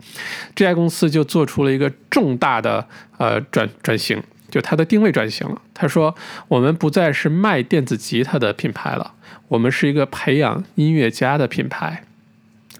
[0.54, 2.86] 这家公司就做出了一个重大的
[3.18, 5.60] 呃转转型，就它的定位转型了。
[5.72, 6.14] 他说
[6.48, 9.12] ：“我们不再是卖电子吉他的品牌了，
[9.48, 12.04] 我们是一个培养音乐家的品牌。”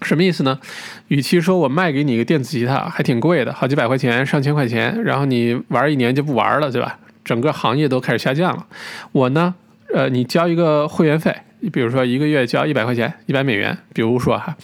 [0.01, 0.59] 什么意思呢？
[1.07, 6.99] 与其说我卖给你一个电子吉他还挺贵的，好几百块钱、上千块钱，然后你玩一年就不玩了，对吧？
[7.23, 8.67] 整个行业都开始下降了，
[9.13, 9.55] 我呢，
[9.93, 11.33] 呃，你交一个会员费，
[11.63, 14.57] 你比如说一个月交一百块钱，一百美元，比如说哈。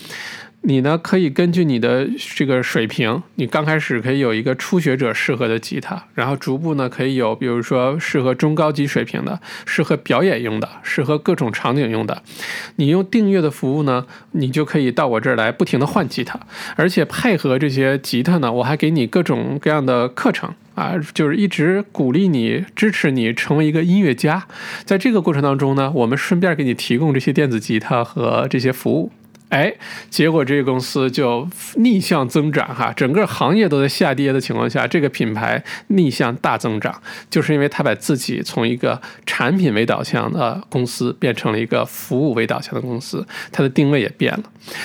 [0.61, 12.21] 你呢，可以根据你的这个水平，你刚开始可以有一个初学者适合的吉他，然后逐步呢可以有，比如说适合中高级水平的，适合表演用的，适合各种场景用的。
[12.75, 16.37] 你用订阅的服务呢，你就可以到我这儿来不停的换吉他，
[16.75, 24.45] 而且配合这些吉他呢，我还给你各种各样的课程啊，就是一直鼓励你、支持你成为一个音乐家。
[24.83, 29.09] 在这个过程当中呢，我们顺便给你提供这些电子吉他和这些服务。
[29.49, 29.73] 哎，
[30.09, 44.43] 结果这个公司就逆向增长哈，整个行业都在下跌的情况下，这个品牌逆向大增长，就是因为它把自己从一个产品为导向的公司变成了一个服务为导向的公司，它的定位也变了。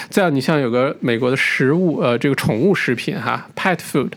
[0.09, 4.13] 再有，你像有个美国的食物，呃，这个宠物食品哈，pet food，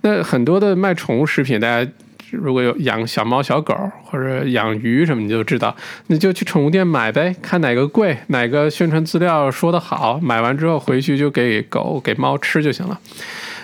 [0.00, 1.90] 那很多的卖宠物食品，大家。
[2.34, 3.74] 如果有养小猫小狗
[4.04, 5.74] 或者养鱼什么，你就知道，
[6.08, 13.00] 你就去宠物店买呗，看哪个贵，哪个宣传资料说的好，买完之后回去就给狗给猫吃就行了。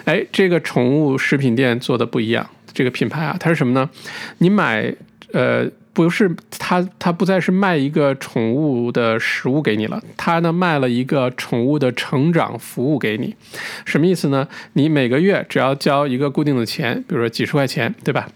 [0.05, 3.89] 哎，这个宠物食品店做的不一样，这个品牌啊，它是什么呢？
[4.39, 4.93] 你买，
[5.33, 13.35] 呃，不是它，它不再是卖一个宠物的食物给你了，它呢卖了一个宠物的成长服务给你。
[13.85, 14.49] 什么意思呢？
[14.73, 18.29] 你每个月只要交一个固定的钱，比如说几十块钱，对吧？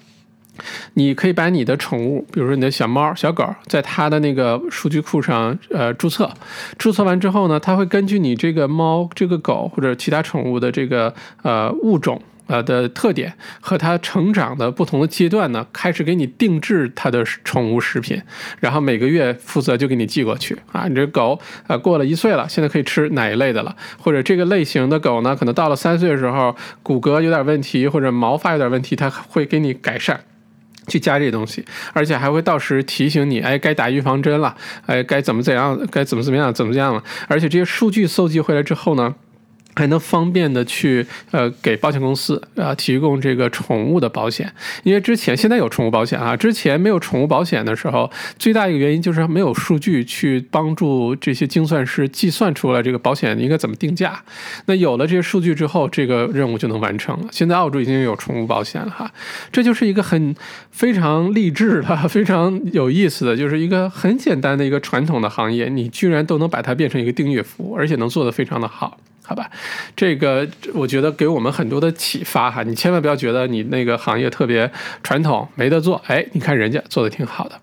[0.94, 6.30] 你可以把你的宠物，比如说你的小猫、小狗，在它的那个数据库上呃注册，
[6.78, 18.20] 注册完之后呢，它会根据你这个猫、这个狗或者其他宠物的这个呃物种呃的特点和它成长的不同的阶段呢，开始给你定制它的宠物食品，
[18.60, 20.86] 然后每个月负责就给你寄过去啊。
[20.86, 23.74] 你这狗呃过了一岁了，现在可以吃哪一类的了？
[23.98, 30.20] 或者这个类型的狗呢，可能到了三岁的时候骨骼有点问题或者毛发有点问题，它会给你改善。
[30.86, 34.56] 去加这些东西，而且还会到时提醒你，哎，该打预防针了，
[34.86, 37.02] 哎，该怎么怎样，该怎么怎么样，怎么怎样了。
[37.28, 39.14] 而且这些数据搜集回来之后呢？
[39.74, 44.52] 还能方便的去呃给保险公司啊提供这个宠物的保险，
[44.82, 54.22] 因为之前现在有宠物保险啊，之前没有宠物保险的时候，最大一个原因就是没有数据去帮助这些精算师计算出来这个保险应该怎么定价。
[54.66, 57.28] 那有了这些数据之后，这个任务就能完成了。
[57.30, 59.10] 现在澳洲已经有宠物保险了哈，
[59.50, 60.34] 这就是一个很
[60.70, 68.98] 非常励志的、 非常有意思的，就是一个很简单的一个传统的行业，你居然都能把它变成一个订阅服务，而且能做得非常的好。
[69.26, 69.50] 好吧，
[69.96, 72.62] 这个我觉得给我们很多的启发哈。
[72.62, 74.70] 你千万不要觉得你那个行业特别
[75.02, 77.58] 传统没得做，哎，你看人家做的挺好的。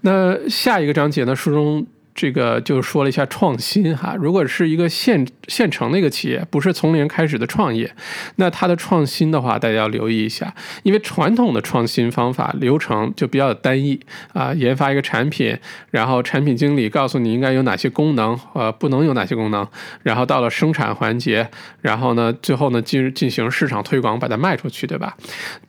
[0.00, 1.86] 那下一个章节呢，书中
[2.16, 4.16] 这个就说了一下创新哈。
[4.18, 7.94] 如果是一个现现成的一个企业，不是从零开始的创业，
[8.36, 14.00] 那它的创新的话，大家要留意一下，因为传统的创新方法流程就比较单一
[14.32, 15.56] 啊，研发一个产品，
[15.90, 19.68] 然后产品经理告诉你应该有哪些功能，呃，不能有哪些功能，
[20.02, 21.48] 然后到了生产环节，
[21.82, 25.14] 然后呢，最后呢进进行市场推广，把它卖出去，对吧？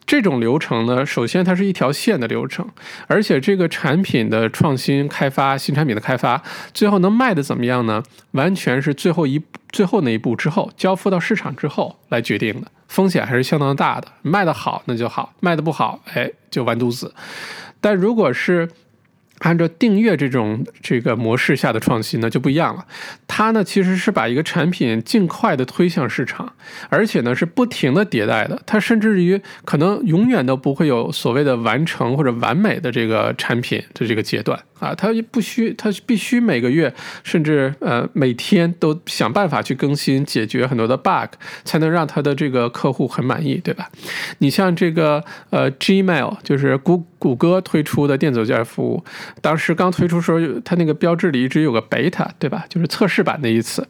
[0.07, 2.65] 这种流程呢，首先它是一条线的流程，
[3.07, 6.41] 而且这个产品的创新开发、新产品的开发，
[6.73, 8.01] 最后能卖的怎么样呢？
[8.31, 14.07] 完全是最后一最后那一步之后，交付到市场之后来决定的，风险还是相当大的。
[14.21, 17.13] 卖的好那就好，卖的不好，哎，就完犊子。
[17.81, 18.69] 但如果是
[19.39, 22.85] 按照订阅这种这个模式下的创新呢，就不一样了。
[23.27, 26.53] 它呢其实是把一个产品尽快的推向市场，
[26.89, 28.61] 而且呢是不停的迭代的。
[28.65, 34.93] 它甚至于可能永远都不会有所谓的完成或者完美的这个产品的这个阶段啊。
[34.95, 43.89] 它不需，它必须每个月甚至呃每天都想办法去更新，解决很多的 bug，才能让它的这个客户很满意，对吧？
[44.39, 49.03] 你像这个呃 Gmail，就是谷谷歌推出的电子邮件服务。
[49.41, 52.65] 当时刚推出时候，它那个标志里一直有个 beta，对吧？
[52.69, 53.87] 就是测试版的意思。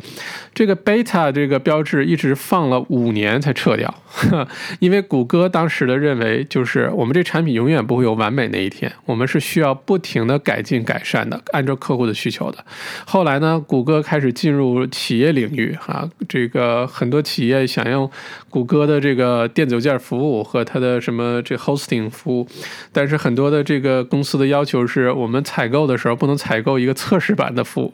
[0.53, 3.93] 这个 beta 这个标志一直放了五年才撤掉，
[4.79, 12.63] 因为谷歌当时的认为就是我们这产品永远不会有完美那一天，我们是需要不停的改进改善的，按照客户的需求的。
[13.05, 18.09] 后来呢，谷歌开始进入企业领域，啊，这个很多企业想用
[18.49, 22.47] 谷歌的这个电子邮件服务和它的什么这 hosting 服务，
[22.91, 27.93] 但是很多的这个公司的要求是我们采购的时候不能采购一个测试版的服务，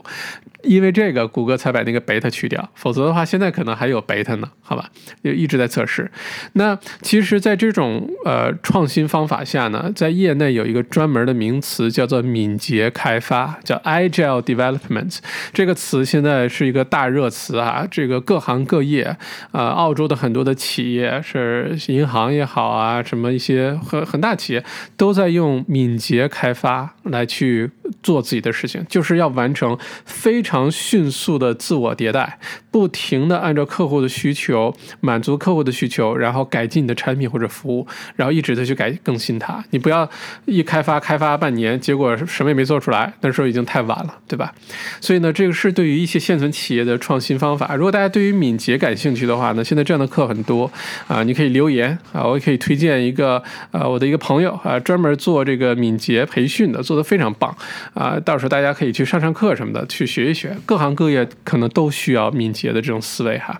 [0.63, 4.89] 因为这个谷歌才把那个 beta 去掉，否则的话现在可能还有 beta 呢，好吧，
[5.23, 6.09] 就一直在测试。
[6.53, 15.19] 那其实，在这种呃创新方法下呢，在业内有一个专门的名词叫做敏捷别开发，叫 agile development。
[15.53, 19.15] 这个词现在是一个大热词啊，这个各行各业，
[19.51, 24.65] 呃，澳洲的很多的企业是银行也好啊，什么一些很很大企业
[24.97, 27.69] 都在用敏捷开发来去
[28.01, 32.39] 做自己的事情，就是要完成非常迅速的自我迭代，
[32.71, 39.63] 不停的按照客户的需求满足客户的需求，然后改进你的产品或者服务，然后一直的去改更新它。
[39.69, 40.09] 你不要
[40.45, 44.53] 一开发开发半年，结果什么也没没做出来，那时候已经太晚了，对吧？
[45.01, 47.75] 所以呢，这个是对于一些现存企业的创新方法。
[47.75, 50.71] 如果大家对于敏捷感兴趣的话呢，现在这样的课很多
[51.09, 57.53] 啊，你可以留言啊，我也可以推荐一个呃我的一个朋友啊，专门做这个敏捷培训的，做的非常棒
[57.93, 60.55] 啊，到时候大家可以去上上课什么的，去学一学。
[60.65, 63.59] 各行各业可能都需要敏捷的这种思维哈，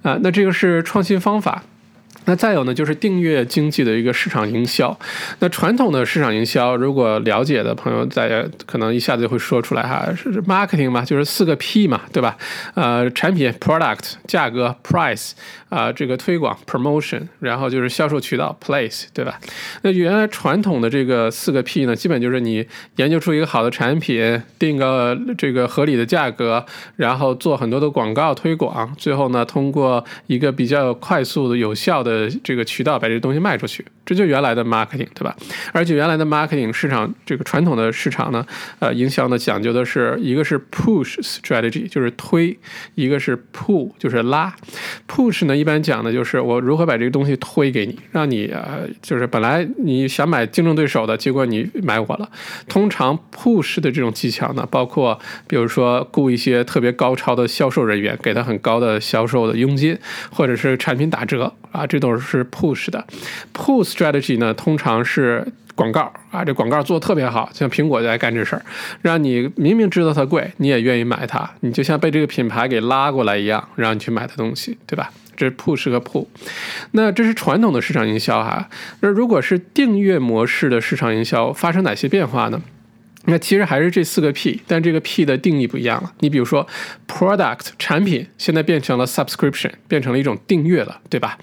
[0.00, 1.62] 啊，那这个是创新方法。
[2.24, 4.96] 那再有呢，就是订阅经济的一个市场营销。
[5.40, 12.36] 那传统的市场营销，如果了解的朋友，大家可能一下子就会说出来哈，是 marketing 嘛，就是四个 P 嘛，对吧？
[12.74, 15.32] 呃，产品 product，价格 price，
[15.68, 19.40] 啊，这个推广 promotion，然后就是销售渠道 place，对吧？
[19.82, 22.64] 那原来传统的这个四个 P 呢，基本就是你
[22.96, 26.64] 研究出一个好的产品，定个这个合理的价格，
[26.94, 32.11] 然后做很多的广告推广，最后呢，通过一个比较快速的、有效的。
[32.12, 35.34] 呃，这个渠道把这东西卖出去，这就原来的 marketing，对吧？
[35.72, 38.46] 而且原来的 marketing 市场，这个传统的市场呢，
[38.78, 42.54] 呃，营销呢讲究的是一个是 push strategy，就是推；
[42.94, 44.54] 一个是 pull，就是拉。
[45.08, 52.28] push 呢，一般讲的就是我如何把这个东西推给你，让你呃，就是本来你想买竞争对手的，结果你买我了。
[52.68, 59.98] 通常 push 的这种技巧呢，包括比如说雇一些特别高超的销售人员，给他很高的销售的佣金，
[60.30, 62.02] 或者是产品打折啊，这。
[62.02, 63.06] 都是 push 的
[63.54, 68.62] ，pull strategy 呢，通常是广告啊，这广告做的特别好，像苹果就爱干这事儿，
[69.02, 75.10] 让你明明知道它贵，你也愿意买它，你就像被这个品牌给拉过来一样，让你去买它东西，对吧？
[75.34, 76.26] 这是 push 和 pull，
[76.92, 78.68] 那这是传统的市场营销哈。
[79.00, 82.60] 那如果是订阅模式的市场营销，发生哪些变化呢？
[83.24, 86.12] 那其实还是这四个 P，但这个 P 的定义不一样了。
[86.18, 86.66] 你比如说
[87.08, 91.38] ，product 产品现在变成了 subscription，变成了一种订阅了，对吧？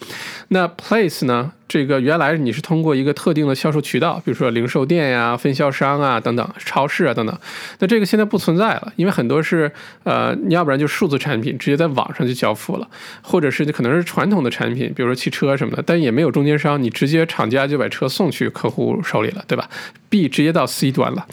[0.49, 1.53] 那 place 呢？
[1.69, 7.39] 这个原来你是通过一个特定的销售渠道，比如说零售店呀、分销商啊等等、超市啊等等。
[7.77, 9.71] 那这个现在不存在了，因为很多是
[10.03, 12.89] 呃，你要不然就数字产品，直接在网上就交付了，
[13.21, 19.69] 或者是可能是传统的产品，比如说汽车什么的，但也没有中间商，你直接厂家就把车送去客户手里了，对吧
[20.09, 21.27] ？B 直接到 C 端了。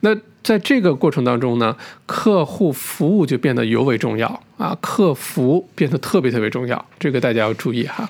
[0.00, 1.76] 那在这个过程当中呢，
[2.06, 8.08] 客户服务就变得尤为重要啊，客服变得特别特别重要，这个大家要注意哈。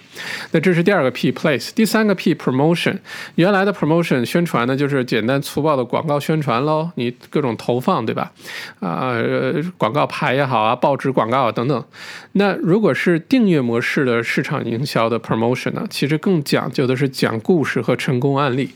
[0.51, 2.99] 那这是第二个 P place，第三个 P promotion。
[3.37, 8.31] 原来的 promotion 宣传呢，就是简单粗暴的广告宣传喽，你各种投放对吧？
[8.81, 9.15] 啊，
[9.79, 11.83] 广告牌也好啊，报纸广告啊等等。
[12.33, 18.69] 那如果是订阅模式的市场营销的 promotion 呢，其实更讲究的是讲故事和成功案例。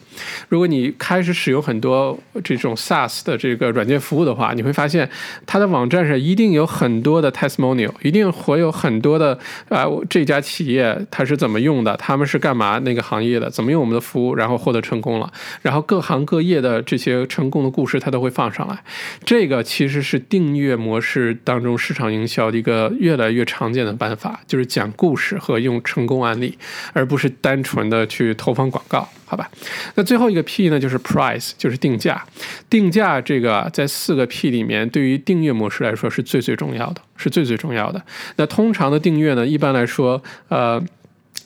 [0.49, 5.07] 如果你开始使用很多这种 SaaS 的这个软件服务的话，你会发现
[5.45, 7.61] 它的网站上一定有很多的 test
[8.03, 9.39] 一定会有很多的
[9.69, 18.83] 啊，这家企业它是怎么用的，他们是干嘛那个行业的，怎么用我们的服务，然后获得成功了，然后各行各业的这些成功的故事，它都会放上来。
[19.25, 26.57] 这个其实是订阅模式当中市场营销的一个越来越常见的办法，就是讲故事和用成功案例，
[26.93, 29.09] 而不是单纯的去投放广告。
[29.27, 29.51] 好吧，
[29.97, 32.25] 那最后一个 P 呢，就是 price，就是定价。
[32.71, 38.01] 定价这个在四个 P 里面，对于订阅模式来说是最最重要的，是最最重要的。
[38.37, 40.83] 那通常的订阅呢，一般来说，呃。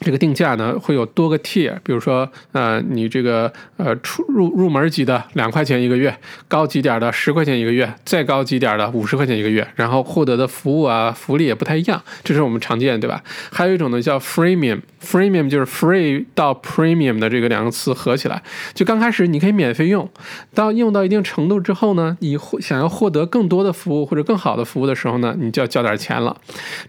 [0.01, 6.17] 这个定价呢会有多个 tier，比如说，呃，你这个呃出入入门级的两块钱一个月，
[6.49, 13.23] 高级点的十块钱一个月，再高级点的五十块钱一个月，然后获得的服务啊福利也不太一样，这是我们常见，对吧？
[13.53, 20.09] 还有一种呢叫 freemium，freemium 就是 free 到 premium 的这个两个词合起来，就刚开始你可以免费用，
[20.55, 26.37] 到用到一定程度之后呢，你想要获得更多的服务或者更好的服务的时候呢，你就要交点钱了，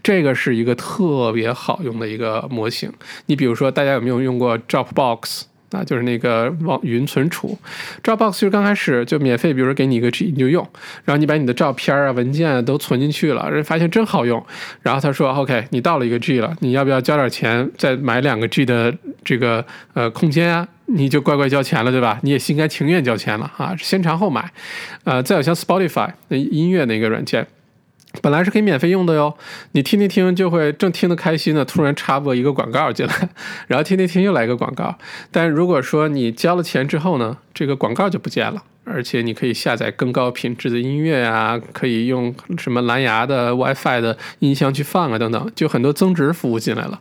[0.02, 2.91] 这个是一个特别好用的一个模型。
[3.26, 5.82] 你比如说，大家有没有用过 Dropbox 啊？
[5.84, 7.58] 就是那个网云存储。
[8.02, 10.62] Dropbox 就是刚开始就免费，比如说给你一个 G 你就用，
[11.04, 14.44] 然后你把你的照片啊、文件啊都存进去了，人发现真好用。
[14.82, 19.64] 然后他说 OK，你到了一个 G 了，你要不要交点钱再买两个 G 的这个
[19.94, 20.68] 呃空间啊？
[20.86, 22.18] 你就乖乖交钱了，对吧？
[22.22, 24.52] 你也心甘情愿交钱了啊，先尝后买。
[25.04, 27.46] 呃，再有像 Spotify 那音乐那个软件。
[28.20, 29.34] 本来是可以免费用的哟，
[29.72, 33.28] 你听听听就会正听得开心呢，突然插播一个广告进来，
[33.68, 34.96] 然后听听听又来一个广告。
[35.30, 38.62] 但如果说你交了钱之后呢，这个广告就不见了。
[38.84, 47.00] 而且你可以下载更高品质的音乐啊，可以用什么蓝牙的、WiFi 的音箱去放啊，等等，就很多增值服务进来了。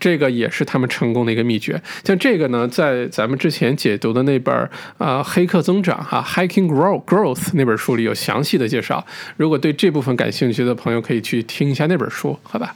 [0.00, 1.80] 这个也是他们成功的一个秘诀。
[2.04, 4.52] 像这个呢，在咱们之前解读的那本
[4.98, 9.06] 啊《黑客增长》哈《Hacking Grow Growth》那本书里有详细的介绍。
[9.36, 12.74] 如果对这部分感兴趣的朋友，可以去听一下那本书，好吧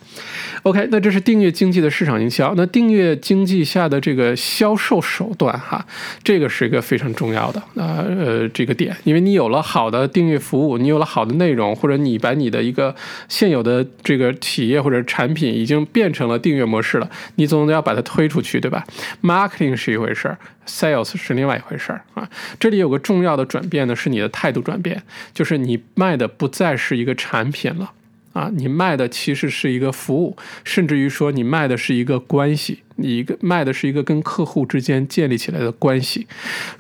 [0.63, 2.55] ？OK，那这是订阅经济的市场营销。
[2.57, 5.85] 那订阅经济下的这个销售手段哈，
[6.23, 8.44] 这个是一个非常重要的啊呃。
[8.49, 12.95] 这个点，因为你有了好的订阅服务，你有了好的内容，或者你把你的一个
[13.29, 18.85] 现有的这个企业或者产品已经变成了订阅模式了，你总得要把它推出去，对吧
[19.23, 22.29] ？Marketing 是一回事儿，Sales 是另外一回事儿啊。
[22.59, 27.93] 这里有个重要的转变呢，是你的态度转变，就是你卖的不再是一个产品了。
[28.35, 36.27] 啊，你卖的其实是一个服务，甚至于说你卖的是一个关系，你一个卖的是一个跟客户之间建立起来的关系。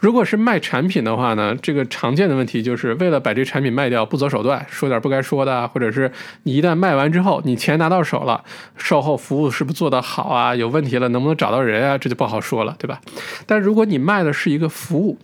[0.01, 6.11] 如果是卖产品的话呢，这个常见的问题就是为了把这产品卖掉，不择手段，说点不该说的，或者是
[6.43, 8.43] 你一旦卖完之后，你钱拿到手了，
[8.77, 10.57] 售后服务是不是做得好啊？
[10.57, 11.97] 有问题了能不能找到人啊？
[11.97, 13.01] 这就不好说了，对吧？
[13.47, 15.17] 但如果你卖的是一个服务，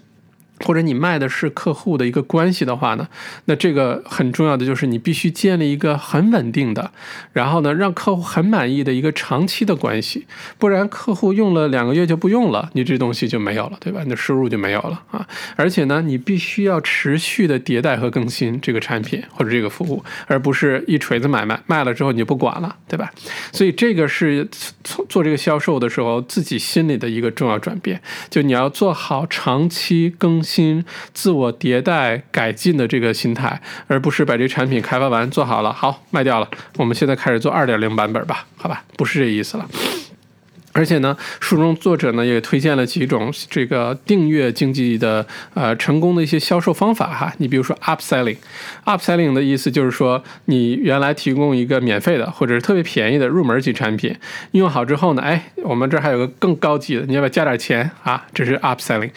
[0.65, 3.09] 或者你卖的是客户的一个关系的话呢，
[3.47, 6.93] 那这个很重要的就是你必须建立一个很稳定的，
[7.33, 10.27] 然后呢让客户很满意的一个长期的关系，
[10.59, 14.03] 不然客户用了两个月就不用了，你这东西就没有了，对吧？
[14.05, 15.27] 你的收入就没有了啊！
[15.57, 23.11] 而且呢，你必须要持续的迭代和更新这个产品或者这个服务，而不是一锤子买卖，卖了之后你就不管了，对吧？
[23.51, 24.47] 所以这个是
[24.85, 30.43] 做做这个销售的时候自己心里的一个重要转变，就你要做好长期更。
[30.43, 30.85] 新新
[31.15, 39.69] 自我迭代改进的这个心态，而不是把这产品开发完做好了，好卖掉了，我们现在开始做二点零版本吧，好吧，不是这意思了。
[40.73, 47.33] 而且呢，书中作者呢也推荐了几种这个订阅经济的呃成功的一些销售方法哈。
[47.39, 54.15] 你比如说 upselling，upselling 的意思就是说你原来提供一个免费的或者是特别便宜的入门级产品，
[54.53, 58.25] 用好之后呢，哎，我们这儿还有个更高级的，你要不要加点钱啊？
[58.33, 59.11] 这是 upselling。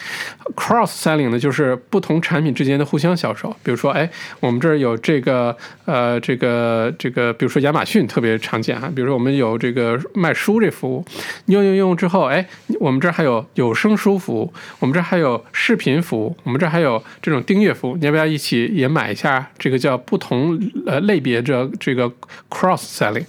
[0.56, 3.54] cross selling 呢就是不同产品之间的互相销售。
[3.62, 8.90] 比如说，哎，我们这儿有这个呃这个这个，比如说亚马逊特别常见哈。
[8.94, 11.04] 比如说我们有这个卖书这服务。
[11.46, 12.46] 用用用之后，哎，
[12.80, 19.50] 我们这儿还有有声书服务，我们这儿还有视频服务，我们这儿还有这种订阅服务，你要不要一起也买一下？
[19.58, 22.10] 这个叫不同呃类别的这个
[22.50, 23.24] cross selling。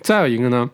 [0.00, 0.70] 再有一个呢。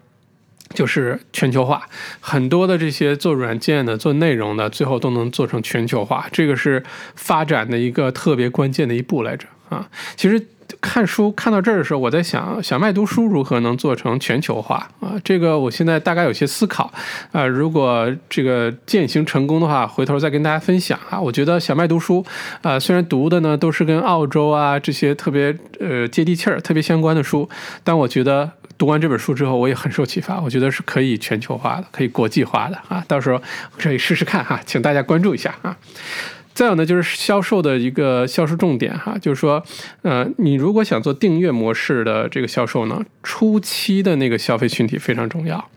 [0.73, 1.87] 就是全球化，
[2.19, 6.83] 很多的这些做软件的、做内容的，最后都能做成全球化，这个是
[7.15, 9.89] 发展的一个特别关键的一步来着啊。
[10.17, 10.45] 其实
[10.85, 15.15] 看书看到这儿的时候，我在想，小麦读书如何能做成全球化啊？
[15.25, 16.93] 这个我现在大概有些思考
[17.33, 17.47] 啊。
[17.47, 21.19] 如果这个践行成功的话，回头再跟大家分享啊。
[21.19, 22.25] 我觉得小麦读书
[22.61, 27.49] 啊，虽然读的呢都是跟澳洲啊这些特别呃接地气儿、特别相关的书，
[27.83, 28.51] 但我觉得。
[28.77, 30.41] 读完这本书之后，我也很受启发。
[30.41, 33.03] 我觉得是可以全球化的，可以国际化的啊！
[33.07, 33.41] 到时候
[33.79, 35.77] 可以试试看哈，请大家关注一下啊。
[36.55, 39.63] 再有呢，就是销售的一个销售重点哈，就是说，
[40.03, 45.71] 呃，你如果想做订阅模式的这个销售呢，初期的那个消费群体非常重要。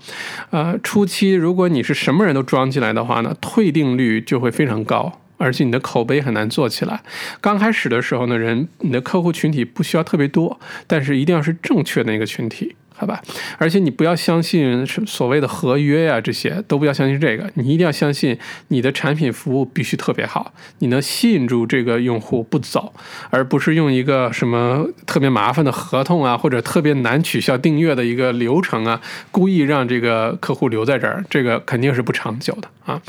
[0.52, 5.22] 呃，初期如果你是什么人都装进来的话呢，退订率就会非常高。
[5.40, 7.04] 而且你的口碑很难做起来。
[7.40, 12.76] 刚开始的时候呢，人你的客户群体不需要特别多，但是一定要是正确的一个群体。
[13.00, 13.22] 好吧，
[13.60, 17.48] 而且你不要相信所谓的合约呀，这些都不要相信这个。
[17.54, 18.36] 你一定要相信
[18.70, 22.91] 你的产品服务必须特别好，你能吸引住这个用户不走，
[23.30, 33.00] 而不是用一个什么特别麻烦的合同啊，或者特别难取消订阅的一个流程啊，故意让这个客户留在这儿，这个肯定是不长久的啊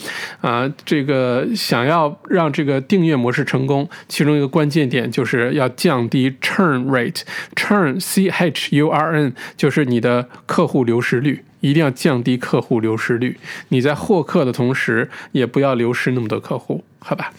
[0.43, 0.71] 啊！
[0.85, 9.78] 这个想要让这个订阅模式成功，其中一个关键点就是要降低 churn rate，churn c h u r n 就是。
[9.79, 13.39] 是你的客户流失率，一定要降低客户流失率。
[13.69, 17.33] 你在获客的同时，也不要流失那么多客户，好吧？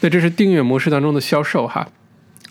[0.00, 1.88] 那这是订阅模式当中的销售哈。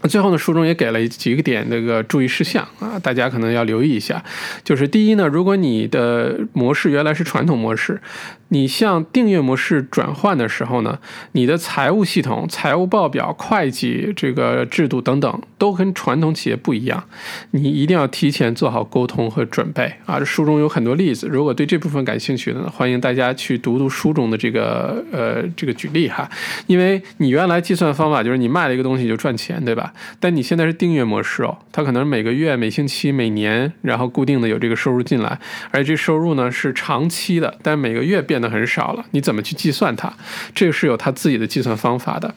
[0.04, 4.24] 最后呢，书中也给了几个点那个注意事项啊，大家可能要留意一下。
[4.64, 8.02] 就是第一呢，如果你的模式原来是传统模式。
[8.50, 11.00] 你向订阅模式转换的时候呢，
[11.32, 17.06] 你的财务系统、财务报表、会计这个制度等等，都跟传统企业不一样。
[17.52, 20.20] 你一定要提前做好沟通和准备啊！
[20.20, 26.30] 这书中有很多例子，如果对这部分感兴趣的，呢，欢迎大家去读读书中的这个呃这个举例哈。
[26.68, 29.85] 因为你原来计算方法就是你卖了一个东西就赚钱，对吧？
[30.20, 35.40] 但你现在是订阅模式哦，它可能每个月、每星期、每年，然后固定的有这个收入进来，
[35.72, 38.36] 而且这收入呢是长期的，但每个月变。
[38.36, 40.12] 变得很少了，你怎么去计算它？
[40.54, 42.36] 这个是有它自己的计算方法的。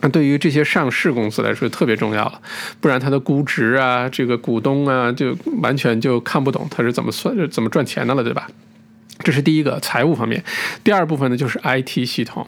[0.00, 2.40] 那对于这些上市公司来说特别重要了，
[2.80, 8.46] 不然它的估值啊，这个股东啊，就完全就看不懂它是怎么算、怎么赚钱的了，对吧？
[9.20, 10.42] 这是第一个财务方面，
[10.82, 12.46] 第二部分呢就是 IT 系统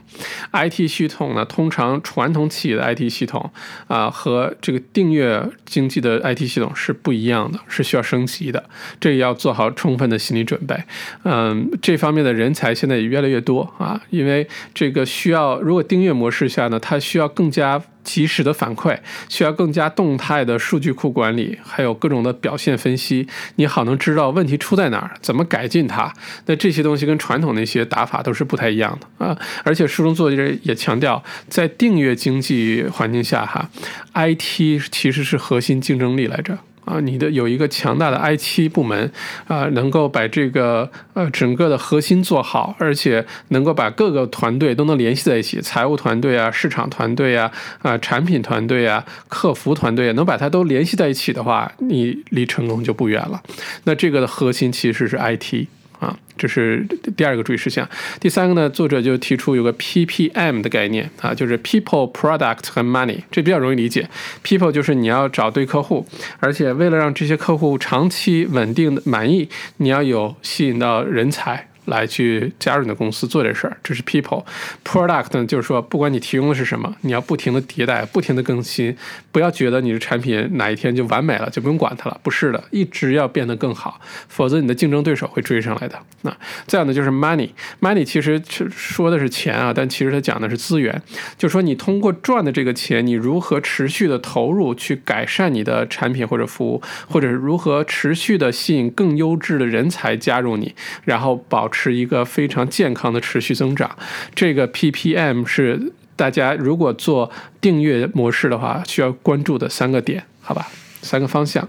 [0.52, 3.50] ，IT 系统呢通常传统企业的 IT 系统
[3.86, 10.76] 啊和这个订阅经济的 IT 系统是不一样的，是需要升级的，这也要做好充分的心理准备。
[11.22, 17.82] 嗯，这方面的人才现在也越来越多啊，因为这个需要，如果订阅模式下呢，它需要更加。
[18.06, 18.96] 及时的反馈
[19.28, 23.26] 需要更加动态的数据库管理，还有各种的表现分析，
[23.56, 26.14] 你好能知道问题出在哪儿，怎么改进它。
[26.46, 29.36] 那这些东西跟传统那些打法都是不太一样的啊。
[29.64, 33.68] 而且书中作者也强调，在订阅经济环境下，哈
[34.14, 36.56] ，IT 其实是核心竞争力来着。
[36.86, 39.12] 啊，你的有一个强大的 IT 部门，
[39.46, 47.50] 啊，能够把这个呃整个的核心做好，而且能够把各个团队都能联系在一起，财务团队啊，市场团队啊，
[47.82, 53.42] 啊，产品团队啊，客服团队，能把它都联系在一起的话，你离成功就不远了。
[53.84, 55.66] 那这个的核心其实是 IT。
[55.98, 56.86] 啊，这是
[57.16, 57.88] 第二个注意事项。
[58.20, 64.08] 第三个呢，作者就提出有个 PPM 的概念啊，就是 People、Product 和 Money，这比较容易理解。
[64.44, 66.06] People 就是你要找对客户，
[66.40, 71.68] 而且为了让这些客户长期稳定的满意，你要有吸引到人才。
[71.86, 74.44] 来去加入你的公司做这事儿，这是 people
[74.84, 78.96] product 呢，就是说不管你提供的是什么，你要不停的迭代，不停的更新，
[79.30, 85.96] 不要觉得你的产品哪一天就完美了，就不用管它了，不是的，一直要变得更好，否则你的竞争对手会追上来的。
[86.22, 91.00] 那再有呢，就是 money，money 其实说的是钱啊，但其实它讲的是资源，
[91.38, 100.74] 就是说你通过赚的这个钱，你如何持续的投入去改善你的产品或者服务，或者是如何持续的吸引更优质的人才加入你，
[101.04, 101.70] 然后保。
[101.78, 103.94] 是一个非常健康的持续增长，
[104.34, 110.66] 这个 ppm 是大家如果做订阅模式的话需要关注的三个点，好吧？
[111.02, 111.68] 三个方向。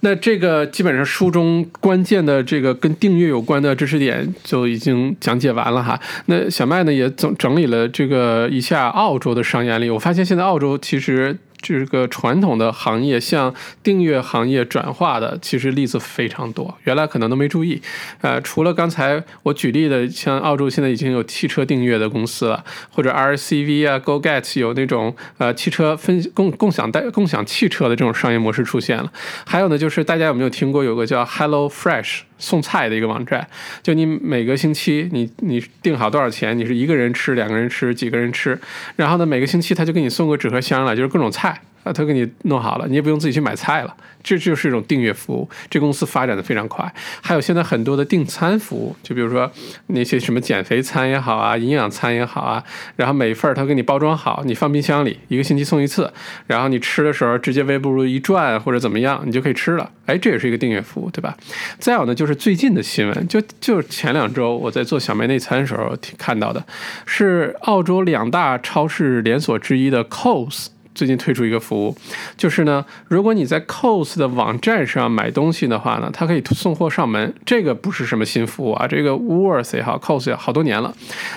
[0.00, 5.98] 那这个基本上书中关键的这个跟订阅有关的知识点就已经讲解完了哈。
[6.26, 11.38] 那小麦呢也整整理了这个一下澳洲的商业案例，我发现现在澳洲其实。
[11.68, 16.76] 这个传统的行业向订阅行业转化的，其实例子非常多。
[16.84, 17.80] 原来可能都没注意，
[18.20, 29.10] 呃，除了刚才我举例的，像澳洲现在已经有汽车订阅的公司了，或者 RCV 啊、GoGet 有那种呃汽车分共共享代共享汽车的这种商业模式出现了。
[29.46, 32.20] 还有呢，就是大家有没有听过有个叫 Hello Fresh？
[32.38, 33.46] 送菜的一个网站，
[33.82, 38.58] 就你每个星期你你定好多少钱，你是一个人吃、两个人吃、几个人吃，
[38.96, 41.60] 然后呢每个星期他就给你送个纸盒箱来，就是各种菜。
[41.86, 45.48] 啊，他给你弄好了，你也不用自己去买菜了，这就是一种订阅服务。
[45.70, 46.92] 这公司发展的非常快。
[47.22, 49.48] 还有现在很多的订餐服务，就比如说
[49.86, 52.60] 那些什么减肥餐也好啊，营养餐也好啊，
[52.96, 56.12] 然后每份儿他给你包装好，你放冰箱里，一个星期送一次，
[56.48, 59.88] 然后你吃的时候直接微波炉一转或者怎么样，你就可以吃了。
[60.06, 61.36] 哎，这也是一个订阅服务，对吧？
[61.78, 66.64] 再有呢，就是最近的新闻，就就前两周我在做小麦内餐的时候看到的，
[67.06, 70.66] 是澳洲两大超市连锁之一的 Coles。
[70.96, 71.94] 最近推出一个服务，
[72.38, 77.34] 就是呢，如果你在 COS 的网站上买东西的话呢，它可以送货上门。
[77.44, 80.94] 这个不是什么新服务啊，这个 w o r t h 也好，COS 也好多年了。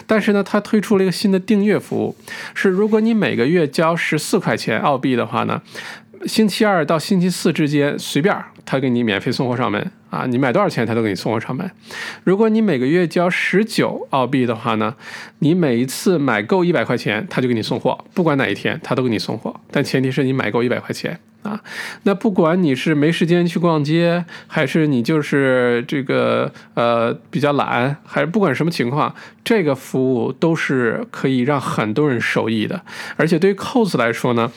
[0.07, 2.15] 但是呢，它推出了一个新的订阅服务，
[2.55, 5.61] 是如果你每个月交十四块钱澳币的话呢。
[6.25, 10.25] 星期二到星期四之间随便，他给你免费送货上门啊！
[10.25, 11.69] 你买多少钱，他都给你送货上门。
[12.23, 14.95] 如果你每个月交十九澳币的话呢，
[15.39, 21.61] 你每一次买够一百块钱，他就给你送货，不管哪一天他都给你送货，但前提是你买够一百块钱啊。
[22.03, 32.81] 那不管你是没时间去逛街，还是你就是这个呃比较懒，还是不管什么情况，这个服务都是可以让很多人受益的。
[33.15, 34.51] 而且对于 cos 来说呢。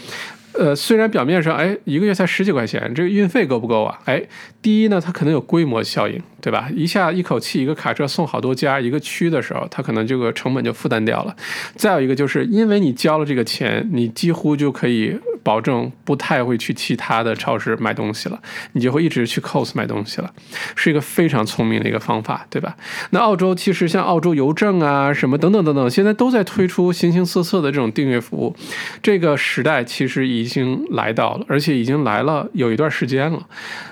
[0.55, 3.99] 呃，虽然表面上，哎，一个月才十几块钱，这个运费够不够啊？
[4.05, 4.23] 哎，
[4.61, 6.69] 第一呢，它可能有规模效应，对吧？
[6.75, 11.35] 一下一口气一个卡车送好多家一个区的时候，它可能这个成本就负担掉了。
[11.75, 15.19] 再有一个就是因为你交了这个钱，你几乎就可以。
[15.43, 18.41] 保证不太会去其他的超市买东西了，
[18.73, 20.33] 你就会一直去 cos 买东西了，
[20.77, 22.77] 是一个非常聪明的一个方法，对吧？
[23.11, 28.55] 那澳洲其实像澳洲邮政啊，什么等等等等，现在都在推出形形色色的这种订阅服务，
[29.03, 33.47] 这个时代其实已经来到了，而且已经来了有一段时间了。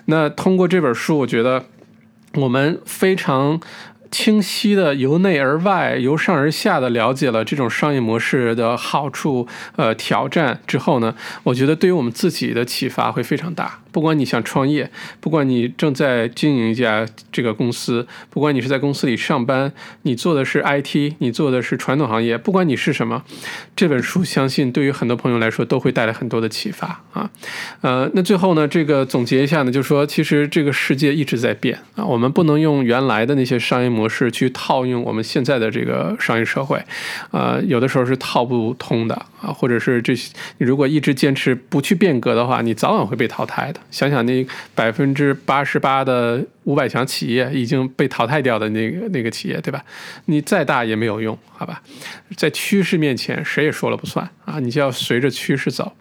[0.06, 1.64] 那通过这本书，我觉得
[2.34, 3.60] 我们非常。
[4.10, 9.46] 清晰的由内而外、由上而下的了解了这种商业模式的好处、
[9.76, 13.78] 呃挑战之后呢，我觉得对于我们自己的启发会非常大。
[13.92, 19.72] 不管你想创业，不管你正在经营一家这个公司，不管你是在公司里上班，
[20.02, 23.22] 你做的是 IT，你做的是传统行业，不管你是什么，
[23.74, 27.30] 这本书相信对于很多朋友来说都会带来很多的启发啊。
[27.80, 36.82] 呃，那最后呢，这个总结一下呢，就是说其实这个世界一直在变啊，我们不能用原来的那些商业模式去套用我们现在的这个商业社会，
[37.30, 40.14] 呃，有的时候是套不通的啊，或者是这
[40.58, 43.79] 你如果一直坚持不去变革的话，你早晚会被淘汰的。
[43.90, 49.84] 想想那百分之八十八的五百强企业已经被淘汰掉的那个那个企业，对吧？
[50.26, 51.82] 你再大也没有用，好吧？
[52.36, 54.58] 在趋势面前，谁也说了不算啊！
[54.60, 55.92] 你就要随着趋势走，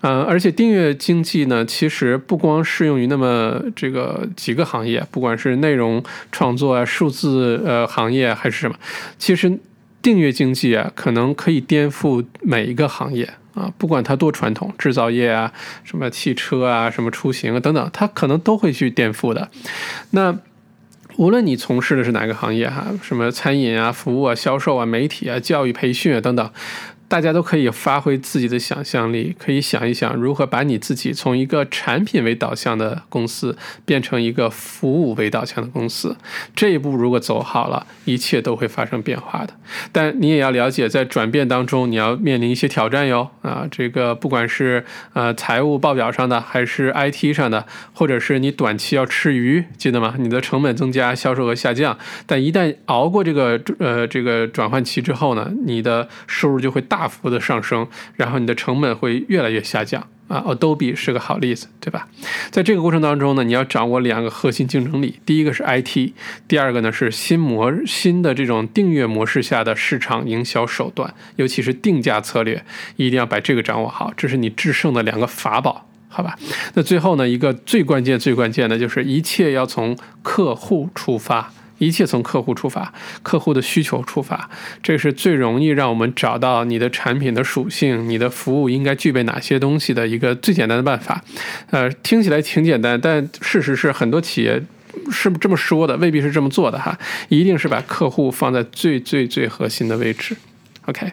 [0.00, 6.02] 嗯，而且订阅经济呢，其实不光适用于那么这个几个行业，不管是内容
[6.32, 8.76] 创作啊、数字呃行业还是什么，
[9.18, 9.58] 其实
[10.00, 13.28] 订阅经济啊，可能可以颠覆每一个行业。
[13.56, 15.52] 啊，不管它多传统，制造业啊，
[15.82, 19.50] 什么汽车啊，什么出行啊等等，它可能都会去颠覆的。
[20.10, 20.38] 那
[21.16, 26.50] 无论你从事的是哪个行业哈，什么餐饮啊、服务啊、销售啊、媒体啊、教育培训啊等等。
[27.08, 36.16] 大家都可以发挥自己的想象力，可以想一想如何把你自己从一个产品为导向的公司变成一个服务为导向的公司。
[36.56, 39.54] 这一步如果走好了，一切都会发生变化的。
[39.92, 43.30] 但你也要了解，在转变当中，你要面临一些挑战哟。
[43.42, 50.16] 啊，这个不管是呃财务报表上的，还是 IT 上的，或者是你短期要吃鱼，记得吗？
[50.18, 51.96] 你的成本增加，销售额下降。
[52.26, 56.95] 但一旦熬过这个呃这个转换期之后呢，你的收入就会大。
[56.96, 60.42] 大幅的上升，然后你的成本会越来越下降啊。
[60.46, 62.08] Adobe 是个好例子，对吧？
[62.50, 66.12] 在这个过程当中呢，你要掌握两个核心竞争力，第一个是 IT，
[66.48, 72.64] 第二个呢是新模新的这种订阅模式下的市场营销手段，尤其是定价策略，
[72.96, 76.34] 一定要把这个掌握好，这是你制胜的两个法宝，好吧？
[76.72, 81.52] 那最后呢，一个最关键、最关键的就是一切要从客户出发。
[81.78, 84.48] 一切从客户出发，客户的需求出发，
[84.82, 91.22] 这是最容易让我们找到你的产品的属性，你的服务应该具备哪些东西的一个最简单的办法。
[91.70, 94.62] 呃，听起来挺简单，但事实是很多企业
[95.10, 96.98] 是这么说的，未必是这么做的哈。
[97.28, 100.36] 一定是把客户放在最最最核心的位置。
[100.86, 101.12] OK。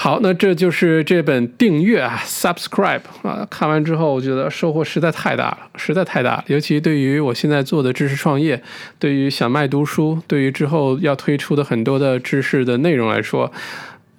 [0.00, 6.44] 好，那这就是这本订阅啊，subscribe 啊，看完之后我觉得收获实在太大了，实在太大了。
[6.46, 8.62] 尤其对于我现在做的知识创业，
[9.00, 13.52] 对于小麦读书，对于之后要推出的很多的知识的内容来说，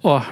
[0.02, 0.22] 哇！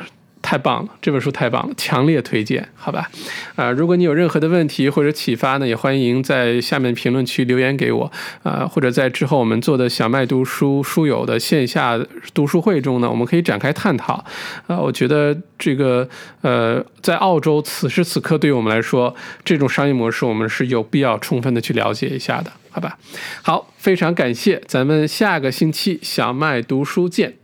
[0.41, 3.11] 太棒了，这本书太棒了，强烈推荐，好吧？
[3.57, 8.11] 啊，如果你有任何的问题或者启发呢，也欢迎在下面评论区留言给我，
[8.43, 11.99] 啊，或者在之后我们做的小麦读书书友的线下
[12.34, 14.24] 读书会中呢，我们可以展开探讨。
[14.66, 16.09] 啊，我觉得这个
[16.43, 19.14] 呃，在澳洲此时此刻对于我们来说，
[19.45, 22.99] 这种商业模式我们是有必要充分的去了解一下的，好吧？
[23.43, 27.38] 好，非常感谢，咱们下个星期小麦读书见。